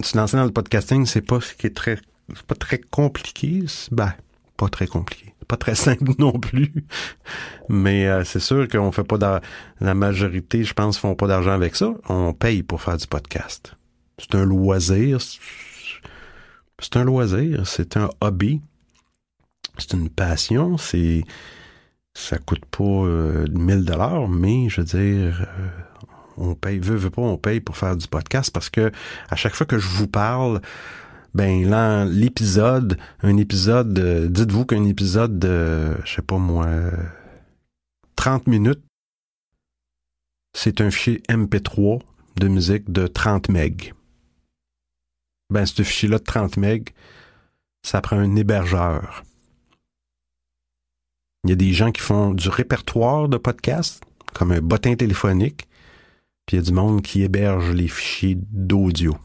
Se 0.00 0.19
lancer 0.19 0.37
dans 0.37 0.45
le 0.45 0.52
podcasting, 0.52 1.07
c'est 1.07 1.23
pas 1.23 1.40
ce 1.40 1.54
qui 1.54 1.69
est 1.69 1.75
très. 1.75 1.99
C'est 2.35 2.47
pas 2.47 2.57
très 2.57 2.78
compliqué. 2.78 3.64
Ben, 3.90 4.12
pas 4.59 4.69
très 4.69 4.87
compliqué. 4.87 5.34
Pas 5.47 5.57
très 5.57 5.75
simple 5.87 6.13
non 6.19 6.33
plus. 6.33 6.73
Mais 7.69 8.07
euh, 8.07 8.25
c'est 8.25 8.41
sûr 8.41 8.69
qu'on 8.69 8.93
fait 8.93 9.05
pas 9.05 9.19
de, 9.19 9.41
la 9.81 9.95
majorité, 9.95 10.65
je 10.65 10.75
pense, 10.75 10.99
font 10.99 11.15
pas 11.15 11.27
d'argent 11.27 11.53
avec 11.53 11.77
ça. 11.77 11.95
On 12.09 12.33
paye 12.33 12.63
pour 12.63 12.81
faire 12.83 12.97
du 12.97 13.07
podcast. 13.07 13.77
C'est 14.19 14.35
un 14.35 14.45
loisir 14.45 15.21
c'est 16.79 16.97
un 16.97 17.05
loisir, 17.05 17.67
c'est 17.67 17.97
un 17.97 18.11
hobby, 18.21 18.61
c'est 19.79 19.93
une 19.93 20.09
passion, 20.09 20.77
c'est 20.77 21.23
ça 22.15 22.39
coûte 22.39 22.65
pas 22.67 22.83
1000 22.85 23.09
euh, 23.09 23.81
dollars, 23.81 24.29
mais 24.29 24.69
je 24.69 24.81
veux 24.81 24.87
dire, 24.87 25.47
euh, 25.59 25.69
on 26.37 26.55
paye, 26.55 26.79
veut, 26.79 26.97
veut 26.97 27.11
pas, 27.11 27.23
on 27.23 27.39
paye 27.39 27.61
pour 27.61 27.77
faire 27.77 27.97
du 27.97 28.07
podcast 28.07 28.53
parce 28.53 28.71
que 28.71 28.93
à 29.31 29.37
chaque 29.37 29.55
fois 29.55 29.67
que 29.67 29.79
je 29.79 29.89
vous 29.89 30.07
parle, 30.07 30.61
ben 31.35 32.07
l'épisode, 32.09 32.99
un 33.23 33.37
épisode, 33.37 34.31
dites-vous 34.31 34.67
qu'un 34.67 34.85
épisode 34.85 35.38
de, 35.38 35.95
je 36.05 36.14
sais 36.14 36.23
pas 36.23 36.38
moi, 36.38 36.69
30 38.17 38.47
minutes, 38.47 38.83
c'est 40.57 40.81
un 40.81 40.91
fichier 40.91 41.23
MP3 41.29 42.00
de 42.37 42.49
musique 42.49 42.91
de 42.91 43.07
30 43.07 43.49
MB 43.49 43.95
ben 45.50 45.67
ce 45.67 45.83
fichier-là 45.83 46.19
de 46.19 46.25
30 46.25 46.57
MB, 46.57 46.88
ça 47.83 48.00
prend 48.00 48.17
un 48.17 48.37
hébergeur. 48.37 49.23
Il 51.45 51.50
y 51.50 51.53
a 51.53 51.57
des 51.57 51.73
gens 51.73 51.93
qui 51.93 52.00
font 52.00 52.33
du 52.33 52.49
répertoire 52.49 53.29
de 53.29 53.37
podcasts, 53.37 54.03
comme 54.33 54.53
un 54.53 54.61
bottin 54.61 54.97
téléphonique, 54.97 55.69
puis 56.47 56.57
il 56.57 56.61
y 56.61 56.62
a 56.62 56.64
du 56.64 56.73
monde 56.73 57.03
qui 57.03 57.23
héberge 57.23 57.71
les 57.71 57.88
fichiers 57.88 58.37
d'audio. 58.50 59.17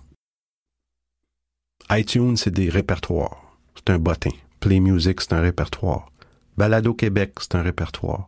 iTunes, 1.92 2.38
c'est 2.38 2.52
des 2.52 2.70
répertoires. 2.70 3.58
C'est 3.76 3.90
un 3.92 4.00
bottin. 4.00 4.32
Play 4.60 4.80
Music, 4.80 5.22
c'est 5.22 5.34
un 5.34 5.42
répertoire. 5.42 6.12
Balado 6.58 6.94
Québec, 6.94 7.34
c'est 7.40 7.56
un 7.56 7.62
répertoire. 7.62 8.28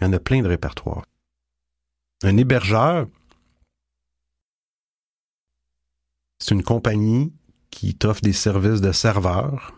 Il 0.00 0.04
y 0.04 0.06
en 0.06 0.12
a 0.12 0.18
plein 0.18 0.42
de 0.42 0.48
répertoires. 0.48 1.04
Un 2.22 2.36
hébergeur, 2.36 3.06
C'est 6.42 6.56
une 6.56 6.64
compagnie 6.64 7.32
qui 7.70 7.94
t'offre 7.94 8.20
des 8.20 8.32
services 8.32 8.80
de 8.80 8.90
serveur. 8.90 9.74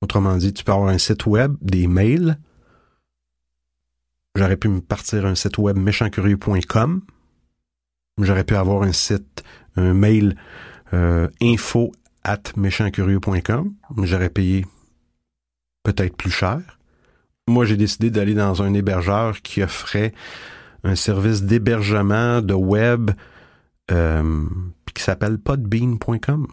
Autrement 0.00 0.36
dit, 0.36 0.52
tu 0.52 0.64
peux 0.64 0.72
avoir 0.72 0.88
un 0.88 0.98
site 0.98 1.24
web, 1.26 1.54
des 1.60 1.86
mails. 1.86 2.36
J'aurais 4.34 4.56
pu 4.56 4.66
me 4.66 4.80
partir 4.80 5.24
un 5.24 5.36
site 5.36 5.58
web 5.58 5.76
méchantcurieux.com. 5.76 7.02
J'aurais 8.18 8.42
pu 8.42 8.56
avoir 8.56 8.82
un 8.82 8.90
site, 8.90 9.44
un 9.76 9.94
mail 9.94 10.36
euh, 10.94 11.28
info 11.40 11.92
at 12.24 12.42
méchantcurieux.com. 12.56 13.74
J'aurais 14.02 14.30
payé 14.30 14.66
peut-être 15.82 16.16
plus 16.16 16.30
cher. 16.30 16.60
Moi, 17.48 17.64
j'ai 17.64 17.76
décidé 17.76 18.10
d'aller 18.10 18.34
dans 18.34 18.62
un 18.62 18.72
hébergeur 18.74 19.42
qui 19.42 19.62
offrait 19.62 20.12
un 20.84 20.94
service 20.94 21.42
d'hébergement 21.42 22.40
de 22.40 22.54
web 22.54 23.10
euh, 23.90 24.44
qui 24.94 25.02
s'appelle 25.02 25.38
podbean.com. 25.38 26.46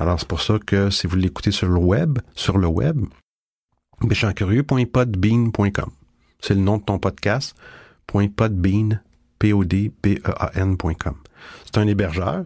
Alors 0.00 0.20
c'est 0.20 0.28
pour 0.28 0.40
ça 0.40 0.58
que 0.64 0.90
si 0.90 1.06
vous 1.06 1.16
l'écoutez 1.16 1.50
sur 1.50 1.68
le 1.68 1.78
web, 1.78 2.18
sur 2.34 2.58
le 2.58 2.68
web, 2.68 3.04
méchantcurieux.podbean.com. 4.02 5.90
c'est 6.40 6.54
le 6.54 6.60
nom 6.60 6.78
de 6.78 6.84
ton 6.84 6.98
podcast, 6.98 7.56
.podbean, 8.06 9.00
P-O-D-B-E-A-N.com. 9.38 11.14
C'est 11.64 11.78
un 11.78 11.86
hébergeur, 11.86 12.44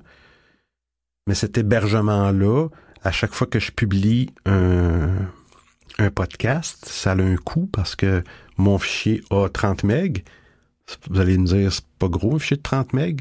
mais 1.26 1.34
cet 1.34 1.58
hébergement-là, 1.58 2.68
à 3.04 3.12
chaque 3.12 3.32
fois 3.32 3.46
que 3.46 3.58
je 3.58 3.70
publie 3.72 4.30
un, 4.46 5.28
podcast, 6.14 6.84
ça 6.86 7.12
a 7.12 7.16
un 7.16 7.36
coût 7.36 7.68
parce 7.72 7.94
que 7.94 8.24
mon 8.56 8.78
fichier 8.78 9.22
a 9.30 9.48
30 9.48 9.84
MB. 9.84 10.18
Vous 11.08 11.20
allez 11.20 11.38
me 11.38 11.46
dire, 11.46 11.72
c'est 11.72 11.84
pas 11.98 12.08
gros 12.08 12.34
un 12.34 12.38
fichier 12.40 12.56
de 12.56 12.62
30 12.62 12.92
MB. 12.92 13.20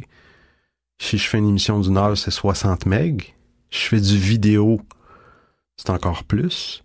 Si 1.00 1.18
je 1.18 1.28
fais 1.28 1.38
une 1.38 1.50
émission 1.50 1.80
d'une 1.80 1.98
heure, 1.98 2.18
c'est 2.18 2.32
60 2.32 2.86
MB. 2.88 3.22
Je 3.70 3.80
fais 3.80 4.00
du 4.00 4.18
vidéo, 4.18 4.82
c'est 5.78 5.92
encore 5.92 6.24
plus. 6.24 6.84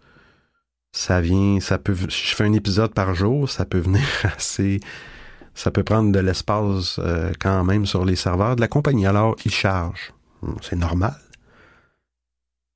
Ça 0.93 1.21
vient, 1.21 1.61
ça 1.61 1.79
peut, 1.79 1.97
si 2.09 2.29
je 2.29 2.35
fais 2.35 2.45
un 2.45 2.53
épisode 2.53 2.95
par 2.95 3.15
jour, 3.15 3.49
ça 3.49 3.65
peut 3.65 3.79
venir 3.79 4.03
assez, 4.25 4.81
ça 5.55 5.71
peut 5.71 5.85
prendre 5.85 6.13
de 6.13 6.19
l'espace 6.19 6.99
euh, 6.99 7.33
quand 7.39 7.65
même 7.65 7.87
sur 7.87 8.05
les 8.05 8.17
serveurs 8.17 8.57
de 8.57 8.61
la 8.61 8.69
compagnie. 8.69 9.07
Alors, 9.07 9.37
ils 9.45 9.53
chargent. 9.53 10.13
C'est 10.63 10.77
normal. 10.77 11.17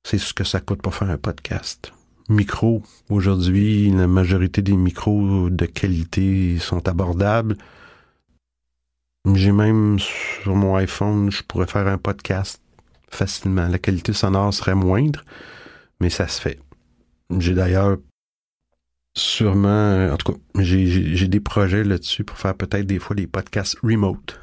C'est 0.03 0.17
ce 0.17 0.33
que 0.33 0.43
ça 0.43 0.59
coûte 0.59 0.81
pour 0.81 0.95
faire 0.95 1.09
un 1.09 1.17
podcast. 1.17 1.93
Micro, 2.29 2.81
aujourd'hui, 3.09 3.91
la 3.91 4.07
majorité 4.07 4.61
des 4.61 4.75
micros 4.75 5.49
de 5.49 5.65
qualité 5.65 6.57
sont 6.59 6.87
abordables. 6.87 7.57
J'ai 9.33 9.51
même 9.51 9.99
sur 9.99 10.55
mon 10.55 10.75
iPhone, 10.75 11.29
je 11.31 11.43
pourrais 11.43 11.67
faire 11.67 11.87
un 11.87 11.97
podcast 11.97 12.61
facilement. 13.09 13.67
La 13.67 13.79
qualité 13.79 14.13
sonore 14.13 14.53
serait 14.53 14.75
moindre, 14.75 15.23
mais 15.99 16.09
ça 16.09 16.27
se 16.27 16.41
fait. 16.41 16.59
J'ai 17.37 17.53
d'ailleurs 17.53 17.97
sûrement, 19.15 20.09
en 20.11 20.17
tout 20.17 20.33
cas, 20.33 20.39
j'ai 20.59 21.27
des 21.27 21.39
projets 21.39 21.83
là-dessus 21.83 22.23
pour 22.23 22.37
faire 22.37 22.55
peut-être 22.55 22.87
des 22.87 22.99
fois 22.99 23.15
des 23.15 23.27
podcasts 23.27 23.77
remote, 23.83 24.39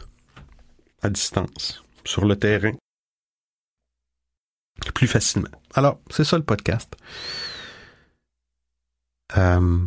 à 1.02 1.08
distance, 1.08 1.82
sur 2.04 2.24
le 2.24 2.36
terrain, 2.36 2.72
plus 4.94 5.06
facilement. 5.06 5.48
Alors, 5.74 6.00
c'est 6.10 6.24
ça 6.24 6.36
le 6.36 6.42
podcast. 6.42 6.94
Euh, 9.36 9.78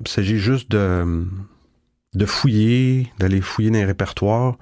il 0.00 0.08
s'agit 0.08 0.38
juste 0.38 0.70
de, 0.70 1.26
fouiller, 2.26 3.12
d'aller 3.18 3.40
fouiller 3.40 3.70
dans 3.70 3.78
les 3.78 3.84
répertoires. 3.84 4.56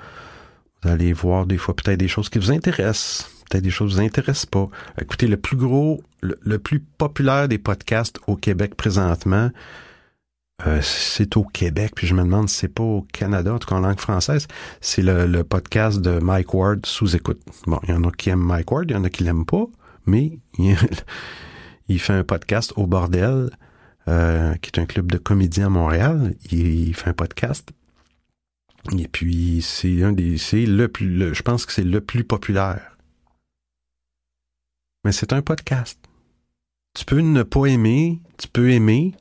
Allez 0.83 1.13
voir 1.13 1.47
des 1.47 1.57
fois 1.57 1.75
peut-être 1.75 1.99
des 1.99 2.09
choses 2.09 2.29
qui 2.29 2.39
vous 2.39 2.53
intéressent, 2.53 3.31
peut-être 3.49 3.65
des 3.65 3.71
choses 3.71 3.93
qui 3.93 3.97
vous 3.97 4.05
intéressent 4.05 4.47
pas. 4.47 4.69
Écoutez, 5.01 5.27
le 5.27 5.37
plus 5.37 5.57
gros, 5.57 6.03
le, 6.21 6.59
plus 6.59 6.81
populaire 6.81 7.49
des 7.49 7.59
podcasts 7.59 8.19
au 8.27 8.37
Québec 8.37 8.75
présentement, 8.75 9.51
euh, 10.67 10.81
c'est 10.83 11.37
au 11.37 11.43
Québec, 11.43 11.93
puis 11.97 12.07
je 12.07 12.15
me 12.15 12.23
demande 12.23 12.49
si 12.49 12.57
c'est 12.57 12.69
pas 12.69 12.85
au 12.85 13.03
Canada, 13.13 13.55
en 13.55 13.59
tout 13.59 13.69
cas 13.69 13.75
en 13.75 13.81
langue 13.81 13.99
française, 13.99 14.47
c'est 14.81 15.03
le, 15.03 15.43
podcast 15.43 16.01
de 16.01 16.21
Mike 16.21 16.55
Ward 16.55 16.87
sous 16.87 17.17
écoute. 17.17 17.41
Bon, 17.67 17.81
il 17.83 17.91
y 17.91 17.93
en 17.93 18.05
a 18.05 18.11
qui 18.13 18.31
aiment 18.31 18.45
Mike 18.45 18.71
Ward, 18.71 18.89
il 18.89 18.95
y 18.95 18.97
en 18.97 19.05
a 19.05 19.11
qui 19.11 19.25
l'aiment 19.25 19.47
pas, 19.47 19.67
mais 20.07 20.39
il 21.89 21.99
fait 21.99 22.13
un 22.13 22.25
podcast 22.25 22.73
au 22.77 22.87
bordel 22.87 23.51
euh, 24.07 24.55
qui 24.57 24.71
est 24.71 24.79
un 24.79 24.87
club 24.87 25.11
de 25.11 25.19
comédie 25.19 25.63
à 25.63 25.69
Montréal. 25.69 26.35
Il, 26.53 26.95
fait 26.95 27.11
un 27.11 27.15
podcast. 27.15 27.71
Et 28.97 29.09
puis, 29.09 29.61
c'est 29.63 30.03
un 30.03 30.13
des, 30.13 30.39
c'est 30.39 30.67
le 30.67 30.89
plus, 30.89 31.35
je 31.35 31.43
pense 31.43 31.67
que 31.67 31.73
c'est 31.73 31.85
le 31.85 32.01
plus 32.01 32.23
populaire. 32.23 32.97
Mais 35.05 35.13
c'est 35.13 35.33
un 35.33 35.43
podcast. 35.43 35.99
Tu 36.95 37.05
peux 37.05 37.21
ne 37.21 37.43
pas 37.43 37.67
aimer, 37.67 38.21
tu 38.39 38.47
peux 38.47 38.71
aimer. 38.71 39.15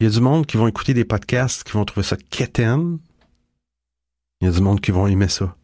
Il 0.00 0.04
y 0.04 0.06
a 0.06 0.12
du 0.12 0.20
monde 0.20 0.46
qui 0.46 0.56
vont 0.56 0.68
écouter 0.68 0.94
des 0.94 1.04
podcasts 1.04 1.64
qui 1.64 1.72
vont 1.72 1.84
trouver 1.84 2.06
ça 2.06 2.16
quétaine. 2.16 2.98
Il 4.40 4.46
y 4.46 4.48
a 4.48 4.52
du 4.52 4.60
monde 4.60 4.80
qui 4.80 4.92
vont 4.92 5.08
aimer 5.08 5.26
ça. 5.26 5.56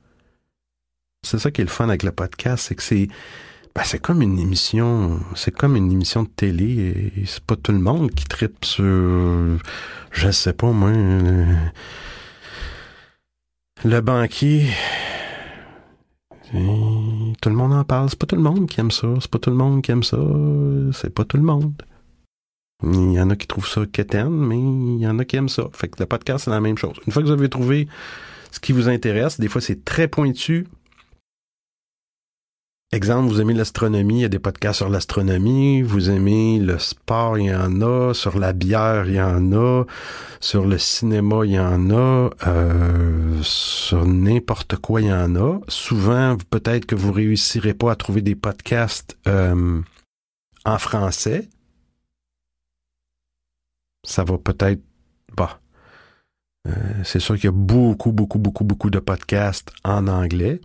C'est 1.22 1.38
ça 1.38 1.52
qui 1.52 1.60
est 1.60 1.64
le 1.64 1.70
fun 1.70 1.88
avec 1.88 2.02
le 2.02 2.10
podcast, 2.10 2.64
c'est 2.66 2.74
que 2.74 2.82
c'est, 2.82 3.06
ben, 3.76 3.82
c'est 3.84 4.00
comme 4.00 4.22
une 4.22 4.40
émission, 4.40 5.20
c'est 5.36 5.52
comme 5.52 5.76
une 5.76 5.92
émission 5.92 6.24
de 6.24 6.28
télé 6.28 7.12
et 7.16 7.26
c'est 7.26 7.44
pas 7.44 7.54
tout 7.54 7.70
le 7.70 7.78
monde 7.78 8.10
qui 8.10 8.24
tripe 8.24 8.64
sur, 8.64 9.56
je 10.10 10.30
sais 10.32 10.52
pas 10.52 10.72
moi, 10.72 10.90
le, 13.84 14.00
banquier. 14.00 14.66
tout 16.50 17.48
le 17.48 17.54
monde 17.54 17.72
en 17.72 17.84
parle. 17.84 18.10
C'est 18.10 18.18
pas 18.18 18.26
tout 18.26 18.36
le 18.36 18.42
monde 18.42 18.68
qui 18.68 18.80
aime 18.80 18.90
ça. 18.90 19.06
C'est 19.20 19.30
pas 19.30 19.38
tout 19.38 19.50
le 19.50 19.56
monde 19.56 19.80
qui 19.80 19.92
aime 19.92 20.02
ça. 20.02 20.18
C'est 20.92 21.14
pas 21.14 21.24
tout 21.24 21.36
le 21.36 21.44
monde. 21.44 21.72
Il 22.82 23.12
y 23.12 23.20
en 23.20 23.30
a 23.30 23.36
qui 23.36 23.46
trouvent 23.46 23.68
ça 23.68 23.86
quétaine, 23.86 24.30
mais 24.30 24.58
il 24.58 25.00
y 25.00 25.06
en 25.06 25.18
a 25.18 25.24
qui 25.24 25.36
aiment 25.36 25.48
ça. 25.48 25.64
Fait 25.72 25.88
que 25.88 25.96
le 26.00 26.06
podcast, 26.06 26.44
c'est 26.44 26.50
la 26.50 26.60
même 26.60 26.76
chose. 26.76 26.96
Une 27.06 27.12
fois 27.12 27.22
que 27.22 27.28
vous 27.28 27.32
avez 27.32 27.48
trouvé 27.48 27.88
ce 28.50 28.60
qui 28.60 28.72
vous 28.72 28.88
intéresse, 28.88 29.40
des 29.40 29.48
fois 29.48 29.60
c'est 29.60 29.84
très 29.84 30.08
pointu, 30.08 30.66
Exemple, 32.94 33.28
vous 33.28 33.40
aimez 33.40 33.54
l'astronomie, 33.54 34.18
il 34.18 34.20
y 34.20 34.24
a 34.24 34.28
des 34.28 34.38
podcasts 34.38 34.76
sur 34.76 34.88
l'astronomie. 34.88 35.82
Vous 35.82 36.10
aimez 36.10 36.60
le 36.60 36.78
sport, 36.78 37.36
il 37.38 37.46
y 37.46 37.54
en 37.54 37.82
a. 37.82 38.14
Sur 38.14 38.38
la 38.38 38.52
bière, 38.52 39.08
il 39.08 39.14
y 39.14 39.20
en 39.20 39.52
a. 39.52 39.84
Sur 40.38 40.64
le 40.64 40.78
cinéma, 40.78 41.44
il 41.44 41.50
y 41.54 41.58
en 41.58 41.90
a. 41.90 42.30
Euh, 42.46 43.42
sur 43.42 44.06
n'importe 44.06 44.76
quoi, 44.76 45.00
il 45.00 45.08
y 45.08 45.12
en 45.12 45.34
a. 45.34 45.58
Souvent, 45.66 46.36
peut-être 46.50 46.86
que 46.86 46.94
vous 46.94 47.10
réussirez 47.10 47.74
pas 47.74 47.90
à 47.90 47.96
trouver 47.96 48.22
des 48.22 48.36
podcasts 48.36 49.16
euh, 49.26 49.80
en 50.64 50.78
français. 50.78 51.48
Ça 54.04 54.22
va 54.22 54.38
peut-être... 54.38 54.82
Bah, 55.36 55.60
euh, 56.68 56.70
c'est 57.02 57.18
sûr 57.18 57.34
qu'il 57.34 57.44
y 57.44 57.48
a 57.48 57.52
beaucoup, 57.52 58.12
beaucoup, 58.12 58.38
beaucoup, 58.38 58.64
beaucoup 58.64 58.90
de 58.90 59.00
podcasts 59.00 59.72
en 59.82 60.06
anglais. 60.06 60.60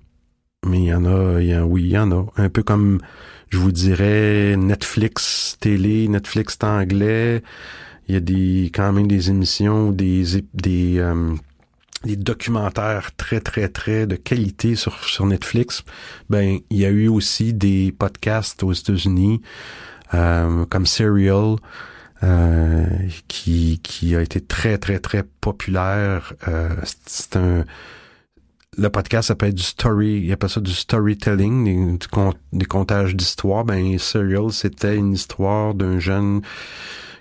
Mais 0.66 0.80
il 0.80 0.86
y 0.86 0.94
en 0.94 1.06
a, 1.06 1.42
il 1.42 1.50
y 1.50 1.58
oui, 1.58 1.84
il 1.84 1.90
y 1.90 1.98
en 1.98 2.12
a. 2.12 2.26
Un 2.38 2.50
peu 2.50 2.64
comme, 2.64 3.00
je 3.50 3.58
vous 3.58 3.72
dirais, 3.72 4.56
Netflix 4.58 5.58
télé, 5.60 6.08
Netflix 6.08 6.58
anglais. 6.62 7.42
Il 8.08 8.14
y 8.14 8.18
a 8.18 8.20
des, 8.20 8.72
quand 8.74 8.92
même 8.92 9.08
des 9.08 9.30
émissions, 9.30 9.92
des, 9.92 10.42
des, 10.54 10.98
euh, 10.98 11.34
des 12.04 12.16
documentaires 12.16 13.16
très, 13.16 13.40
très, 13.40 13.70
très 13.70 14.08
de 14.08 14.16
qualité 14.16 14.76
sur, 14.76 15.04
sur 15.04 15.26
Netflix. 15.26 15.84
Ben, 16.30 16.60
il 16.70 16.78
y 16.78 16.86
a 16.86 16.90
eu 16.90 17.08
aussi 17.08 17.54
des 17.54 17.94
podcasts 17.98 18.64
aux 18.64 18.74
États-Unis, 18.74 19.42
euh, 20.14 20.66
comme 20.66 20.86
Serial, 20.86 21.56
euh, 22.24 22.86
qui, 23.28 23.80
qui 23.84 24.16
a 24.16 24.22
été 24.22 24.42
très, 24.42 24.78
très, 24.78 25.00
très 25.00 25.24
populaire. 25.24 26.34
c'est 27.06 27.36
un 27.36 27.66
le 28.78 28.90
podcast 28.90 29.32
être 29.32 29.56
du 29.56 29.64
story, 29.64 30.22
il 30.24 30.32
appelle 30.32 30.50
ça 30.50 30.62
du 30.62 30.74
storytelling, 30.74 31.98
des, 31.98 32.08
des 32.54 32.66
comptages 32.66 33.16
d'histoires. 33.16 33.66
Ben, 33.66 33.98
Serial, 33.98 34.52
c'était 34.52 34.96
une 34.96 35.14
histoire 35.14 35.74
d'un 35.74 36.00
jeune 36.00 36.42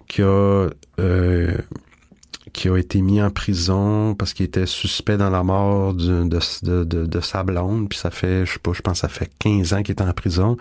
qui 0.06 0.22
a 0.22 0.68
euh, 1.00 1.54
qui 2.52 2.68
a 2.68 2.76
été 2.76 3.00
mis 3.00 3.20
en 3.20 3.30
prison 3.30 4.14
parce 4.14 4.32
qu'il 4.32 4.46
était 4.46 4.66
suspect 4.66 5.16
dans 5.16 5.30
la 5.30 5.42
mort 5.42 5.94
de, 5.94 6.24
de, 6.24 6.84
de, 6.84 7.06
de, 7.06 7.20
sa 7.20 7.42
blonde. 7.42 7.88
Puis 7.88 7.98
ça 7.98 8.11
fait, 8.11 8.46
je 8.46 8.54
sais 8.54 8.58
pas, 8.58 8.72
je 8.72 8.80
pense 8.80 8.94
que 8.94 9.00
ça 9.00 9.08
fait 9.08 9.30
15 9.38 9.74
ans 9.74 9.82
qu'il 9.82 9.94
est 9.94 10.02
en 10.02 10.12
prison. 10.12 10.56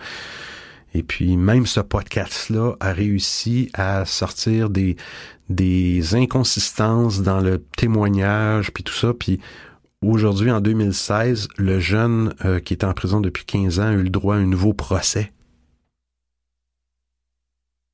Et 0.94 1.02
puis 1.02 1.36
même 1.36 1.66
ce 1.66 1.80
podcast-là 1.80 2.74
a 2.80 2.92
réussi 2.92 3.70
à 3.74 4.04
sortir 4.04 4.70
des, 4.70 4.96
des 5.48 6.14
inconsistances 6.14 7.22
dans 7.22 7.40
le 7.40 7.62
témoignage, 7.76 8.72
puis 8.72 8.82
tout 8.82 8.94
ça. 8.94 9.12
Puis 9.12 9.40
Aujourd'hui, 10.00 10.52
en 10.52 10.60
2016, 10.60 11.48
le 11.56 11.80
jeune 11.80 12.32
euh, 12.44 12.60
qui 12.60 12.72
était 12.72 12.86
en 12.86 12.92
prison 12.92 13.20
depuis 13.20 13.44
15 13.44 13.80
ans 13.80 13.88
a 13.88 13.92
eu 13.92 14.04
le 14.04 14.10
droit 14.10 14.36
à 14.36 14.38
un 14.38 14.46
nouveau 14.46 14.72
procès. 14.72 15.32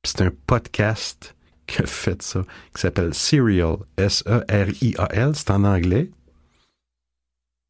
C'est 0.03 0.21
un 0.21 0.31
podcast 0.45 1.35
qui 1.65 1.81
a 1.81 1.87
fait 1.87 2.21
ça, 2.21 2.43
qui 2.75 2.81
s'appelle 2.81 3.15
Serial, 3.15 3.77
S-E-R-I-A-L, 3.97 5.31
c'est 5.33 5.49
en 5.49 5.63
anglais. 5.63 6.11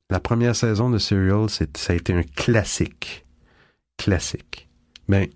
La 0.09 0.19
première 0.19 0.55
saison 0.55 0.89
de 0.89 0.97
Serial, 0.97 1.49
ça 1.49 1.93
a 1.93 1.95
été 1.95 2.13
un 2.13 2.23
classique. 2.23 3.25
Classique. 3.97 4.67
Ben, 5.07 5.27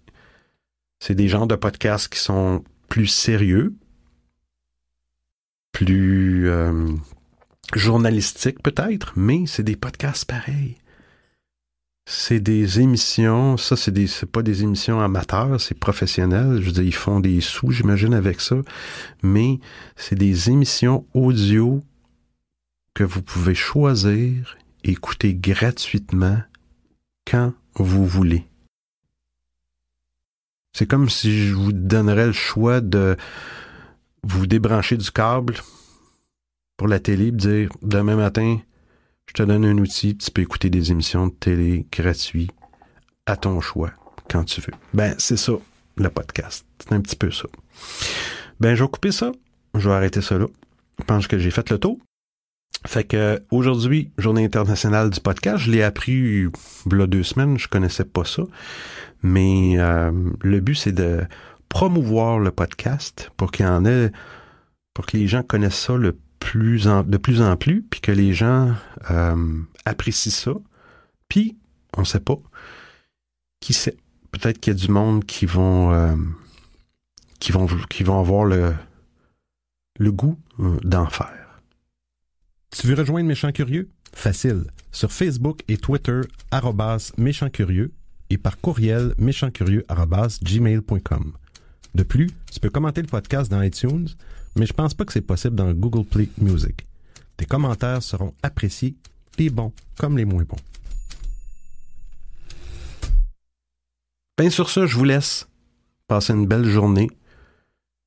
c'est 1.00 1.16
des 1.16 1.28
genres 1.28 1.48
de 1.48 1.56
podcasts 1.56 2.10
qui 2.10 2.20
sont 2.20 2.64
plus 2.88 3.08
sérieux, 3.08 3.74
plus 5.72 6.50
euh, 6.50 6.92
journalistique 7.74 8.62
peut-être, 8.62 9.14
mais 9.16 9.46
c'est 9.46 9.64
des 9.64 9.76
podcasts 9.76 10.26
pareils. 10.26 10.76
C'est 12.06 12.40
des 12.40 12.80
émissions, 12.80 13.56
ça 13.56 13.76
c'est 13.76 14.26
pas 14.26 14.42
des 14.42 14.64
émissions 14.64 15.00
amateurs, 15.00 15.62
c'est 15.62 15.78
professionnel, 15.78 16.58
je 16.60 16.66
veux 16.66 16.72
dire 16.72 16.84
ils 16.84 16.94
font 16.94 17.20
des 17.20 17.40
sous 17.40 17.72
j'imagine 17.72 18.16
avec 18.16 18.42
ça, 18.42 18.56
mais 19.22 19.60
c'est 19.96 20.16
des 20.16 20.50
émissions 20.50 21.06
audio 21.14 21.84
que 22.96 23.04
vous 23.04 23.22
pouvez 23.22 23.54
choisir, 23.54 24.58
écouter 24.84 25.36
gratuitement 25.36 26.40
quand 27.30 27.54
vous 27.76 28.08
voulez. 28.08 28.50
C'est 30.74 30.88
comme 30.88 31.10
si 31.10 31.48
je 31.48 31.54
vous 31.54 31.72
donnerais 31.74 32.28
le 32.28 32.34
choix 32.34 32.82
de 32.82 33.18
vous 34.24 34.48
débrancher 34.48 34.98
du 34.98 35.12
câble, 35.12 35.56
pour 36.78 36.88
la 36.88 37.00
télé, 37.00 37.32
dire 37.32 37.70
demain 37.82 38.16
matin, 38.16 38.60
je 39.28 39.34
te 39.34 39.44
donne 39.44 39.66
un 39.66 39.78
outil, 39.78 40.16
tu 40.18 40.32
peux 40.32 40.42
écouter 40.42 40.70
des 40.70 40.92
émissions 40.92 41.28
de 41.28 41.34
télé 41.34 41.86
gratuits 41.92 42.50
à 43.26 43.36
ton 43.36 43.60
choix 43.60 43.92
quand 44.30 44.46
tu 44.46 44.62
veux. 44.62 44.74
Ben, 44.94 45.14
c'est 45.18 45.38
ça, 45.38 45.54
le 45.98 46.10
podcast. 46.10 46.66
C'est 46.80 46.94
un 46.94 47.02
petit 47.02 47.18
peu 47.18 47.32
ça. 47.32 47.48
Ben, 48.60 48.76
je 48.76 48.84
vais 48.84 48.90
couper 48.90 49.12
ça. 49.12 49.32
Je 49.76 49.88
vais 49.88 49.96
arrêter 49.96 50.22
ça 50.22 50.38
là. 50.38 50.48
Je 51.00 51.04
pense 51.04 51.28
que 51.28 51.38
j'ai 51.38 51.52
fait 51.52 51.70
le 51.70 51.78
tour. 51.78 52.00
Fait 52.88 53.04
que 53.04 53.42
aujourd'hui, 53.52 54.10
journée 54.18 54.46
internationale 54.46 55.10
du 55.10 55.20
podcast, 55.20 55.66
je 55.66 55.72
l'ai 55.72 55.84
appris 55.84 56.14
il 56.14 56.98
y 56.98 57.02
a 57.02 57.08
deux 57.08 57.24
semaines, 57.24 57.60
je 57.60 57.68
connaissais 57.68 58.06
pas 58.06 58.24
ça. 58.24 58.44
Mais 59.22 59.78
euh, 59.78 60.12
le 60.42 60.60
but, 60.60 60.76
c'est 60.76 60.92
de 60.92 61.26
promouvoir 61.68 62.40
le 62.40 62.52
podcast 62.52 63.32
pour 63.38 63.52
qu'il 63.52 63.66
y 63.66 63.70
en 63.70 63.86
ait, 63.86 64.12
pour 64.94 65.06
que 65.06 65.18
les 65.18 65.28
gens 65.28 65.44
connaissent 65.44 65.80
ça 65.80 65.98
de 65.98 66.12
plus 67.18 67.42
en 67.42 67.56
plus, 67.58 67.84
puis 67.84 68.02
que 68.02 68.12
les 68.12 68.34
gens 68.34 68.74
euh, 69.12 69.62
apprécient 69.86 70.32
ça. 70.32 70.54
Puis, 71.28 71.58
on 71.98 72.06
sait 72.06 72.20
pas, 72.20 72.38
qui 73.60 73.74
sait, 73.74 73.98
peut-être 74.32 74.60
qu'il 74.60 74.74
y 74.74 74.76
a 74.76 74.80
du 74.80 74.90
monde 74.90 75.26
qui 75.26 75.46
vont, 75.46 75.92
euh, 75.94 76.16
qui 77.40 77.52
vont, 77.52 77.68
qui 77.90 78.04
vont 78.04 78.20
avoir 78.20 78.46
le, 78.46 78.74
le 80.00 80.12
goût 80.12 80.40
d'en 80.58 81.08
faire. 81.08 81.62
Tu 82.72 82.88
veux 82.88 82.96
rejoindre 82.96 83.28
Méchant 83.28 83.52
Curieux? 83.52 83.90
Facile. 84.14 84.66
Sur 84.92 85.12
Facebook 85.12 85.62
et 85.68 85.78
Twitter, 85.78 86.22
arrobas 86.52 87.12
Méchant 87.18 87.50
Curieux 87.50 87.92
et 88.30 88.38
par 88.38 88.60
courriel 88.60 89.14
méchantcurieux.gmail.com. 89.18 91.34
De 91.96 92.04
plus, 92.04 92.30
tu 92.52 92.60
peux 92.60 92.70
commenter 92.70 93.02
le 93.02 93.08
podcast 93.08 93.50
dans 93.50 93.62
iTunes, 93.62 94.10
mais 94.56 94.66
je 94.66 94.74
pense 94.74 94.94
pas 94.94 95.06
que 95.06 95.14
c'est 95.14 95.22
possible 95.22 95.56
dans 95.56 95.72
Google 95.74 96.06
Play 96.06 96.30
Music. 96.38 96.86
Tes 97.38 97.46
commentaires 97.46 98.04
seront 98.04 98.34
appréciés, 98.44 98.96
les 99.38 99.50
bons 99.50 99.72
comme 99.98 100.18
les 100.18 100.26
moins 100.26 100.44
bons. 100.44 100.58
Ben 104.38 104.50
sur 104.50 104.70
ça, 104.70 104.86
je 104.86 104.96
vous 104.96 105.04
laisse 105.04 105.48
passer 106.08 106.34
une 106.34 106.48
belle 106.48 106.66
journée, 106.66 107.10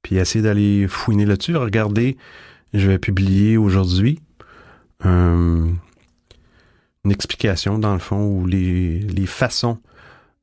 puis 0.02 0.16
essayer 0.16 0.42
d'aller 0.42 0.88
fouiner 0.88 1.26
là-dessus. 1.26 1.56
Regardez, 1.56 2.16
je 2.72 2.88
vais 2.88 2.98
publier 2.98 3.56
aujourd'hui 3.56 4.20
une 5.04 5.76
explication, 7.10 7.78
dans 7.78 7.92
le 7.92 7.98
fond, 7.98 8.24
ou 8.24 8.46
les, 8.46 9.00
les 9.00 9.26
façons 9.26 9.78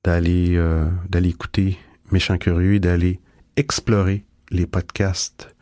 d'aller 0.03 0.55
euh, 0.55 0.89
d'aller 1.09 1.29
écouter 1.29 1.77
Méchant 2.11 2.37
Curieux 2.37 2.75
et 2.75 2.79
d'aller 2.79 3.19
explorer 3.55 4.25
les 4.51 4.65
podcasts 4.65 5.53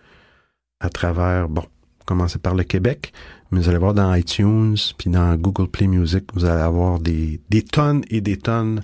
à 0.79 0.89
travers, 0.89 1.49
bon, 1.49 1.63
commencer 2.05 2.39
par 2.39 2.55
le 2.55 2.63
Québec, 2.63 3.11
mais 3.51 3.59
vous 3.59 3.69
allez 3.69 3.77
voir 3.77 3.93
dans 3.93 4.13
iTunes, 4.13 4.77
puis 4.97 5.09
dans 5.09 5.35
Google 5.35 5.67
Play 5.67 5.87
Music, 5.87 6.25
vous 6.33 6.45
allez 6.45 6.61
avoir 6.61 6.99
des, 6.99 7.41
des 7.49 7.63
tonnes 7.63 8.03
et 8.09 8.21
des 8.21 8.37
tonnes 8.37 8.81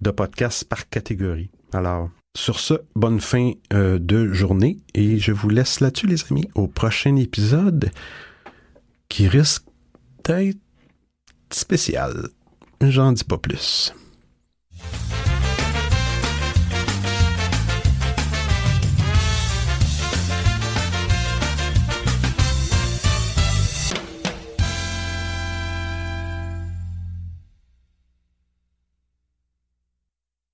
de 0.00 0.10
podcasts 0.10 0.64
par 0.64 0.88
catégorie. 0.88 1.50
Alors, 1.72 2.10
sur 2.36 2.60
ce, 2.60 2.74
bonne 2.94 3.20
fin 3.20 3.52
euh, 3.72 3.98
de 3.98 4.32
journée 4.32 4.78
et 4.94 5.18
je 5.18 5.32
vous 5.32 5.48
laisse 5.48 5.80
là-dessus, 5.80 6.06
les 6.06 6.24
amis, 6.30 6.48
au 6.54 6.66
prochain 6.66 7.16
épisode 7.16 7.90
qui 9.08 9.26
risque 9.26 9.64
d'être 10.24 10.58
spécial. 11.50 12.28
J'en 12.80 13.12
dis 13.12 13.24
pas 13.24 13.38
plus. 13.38 13.94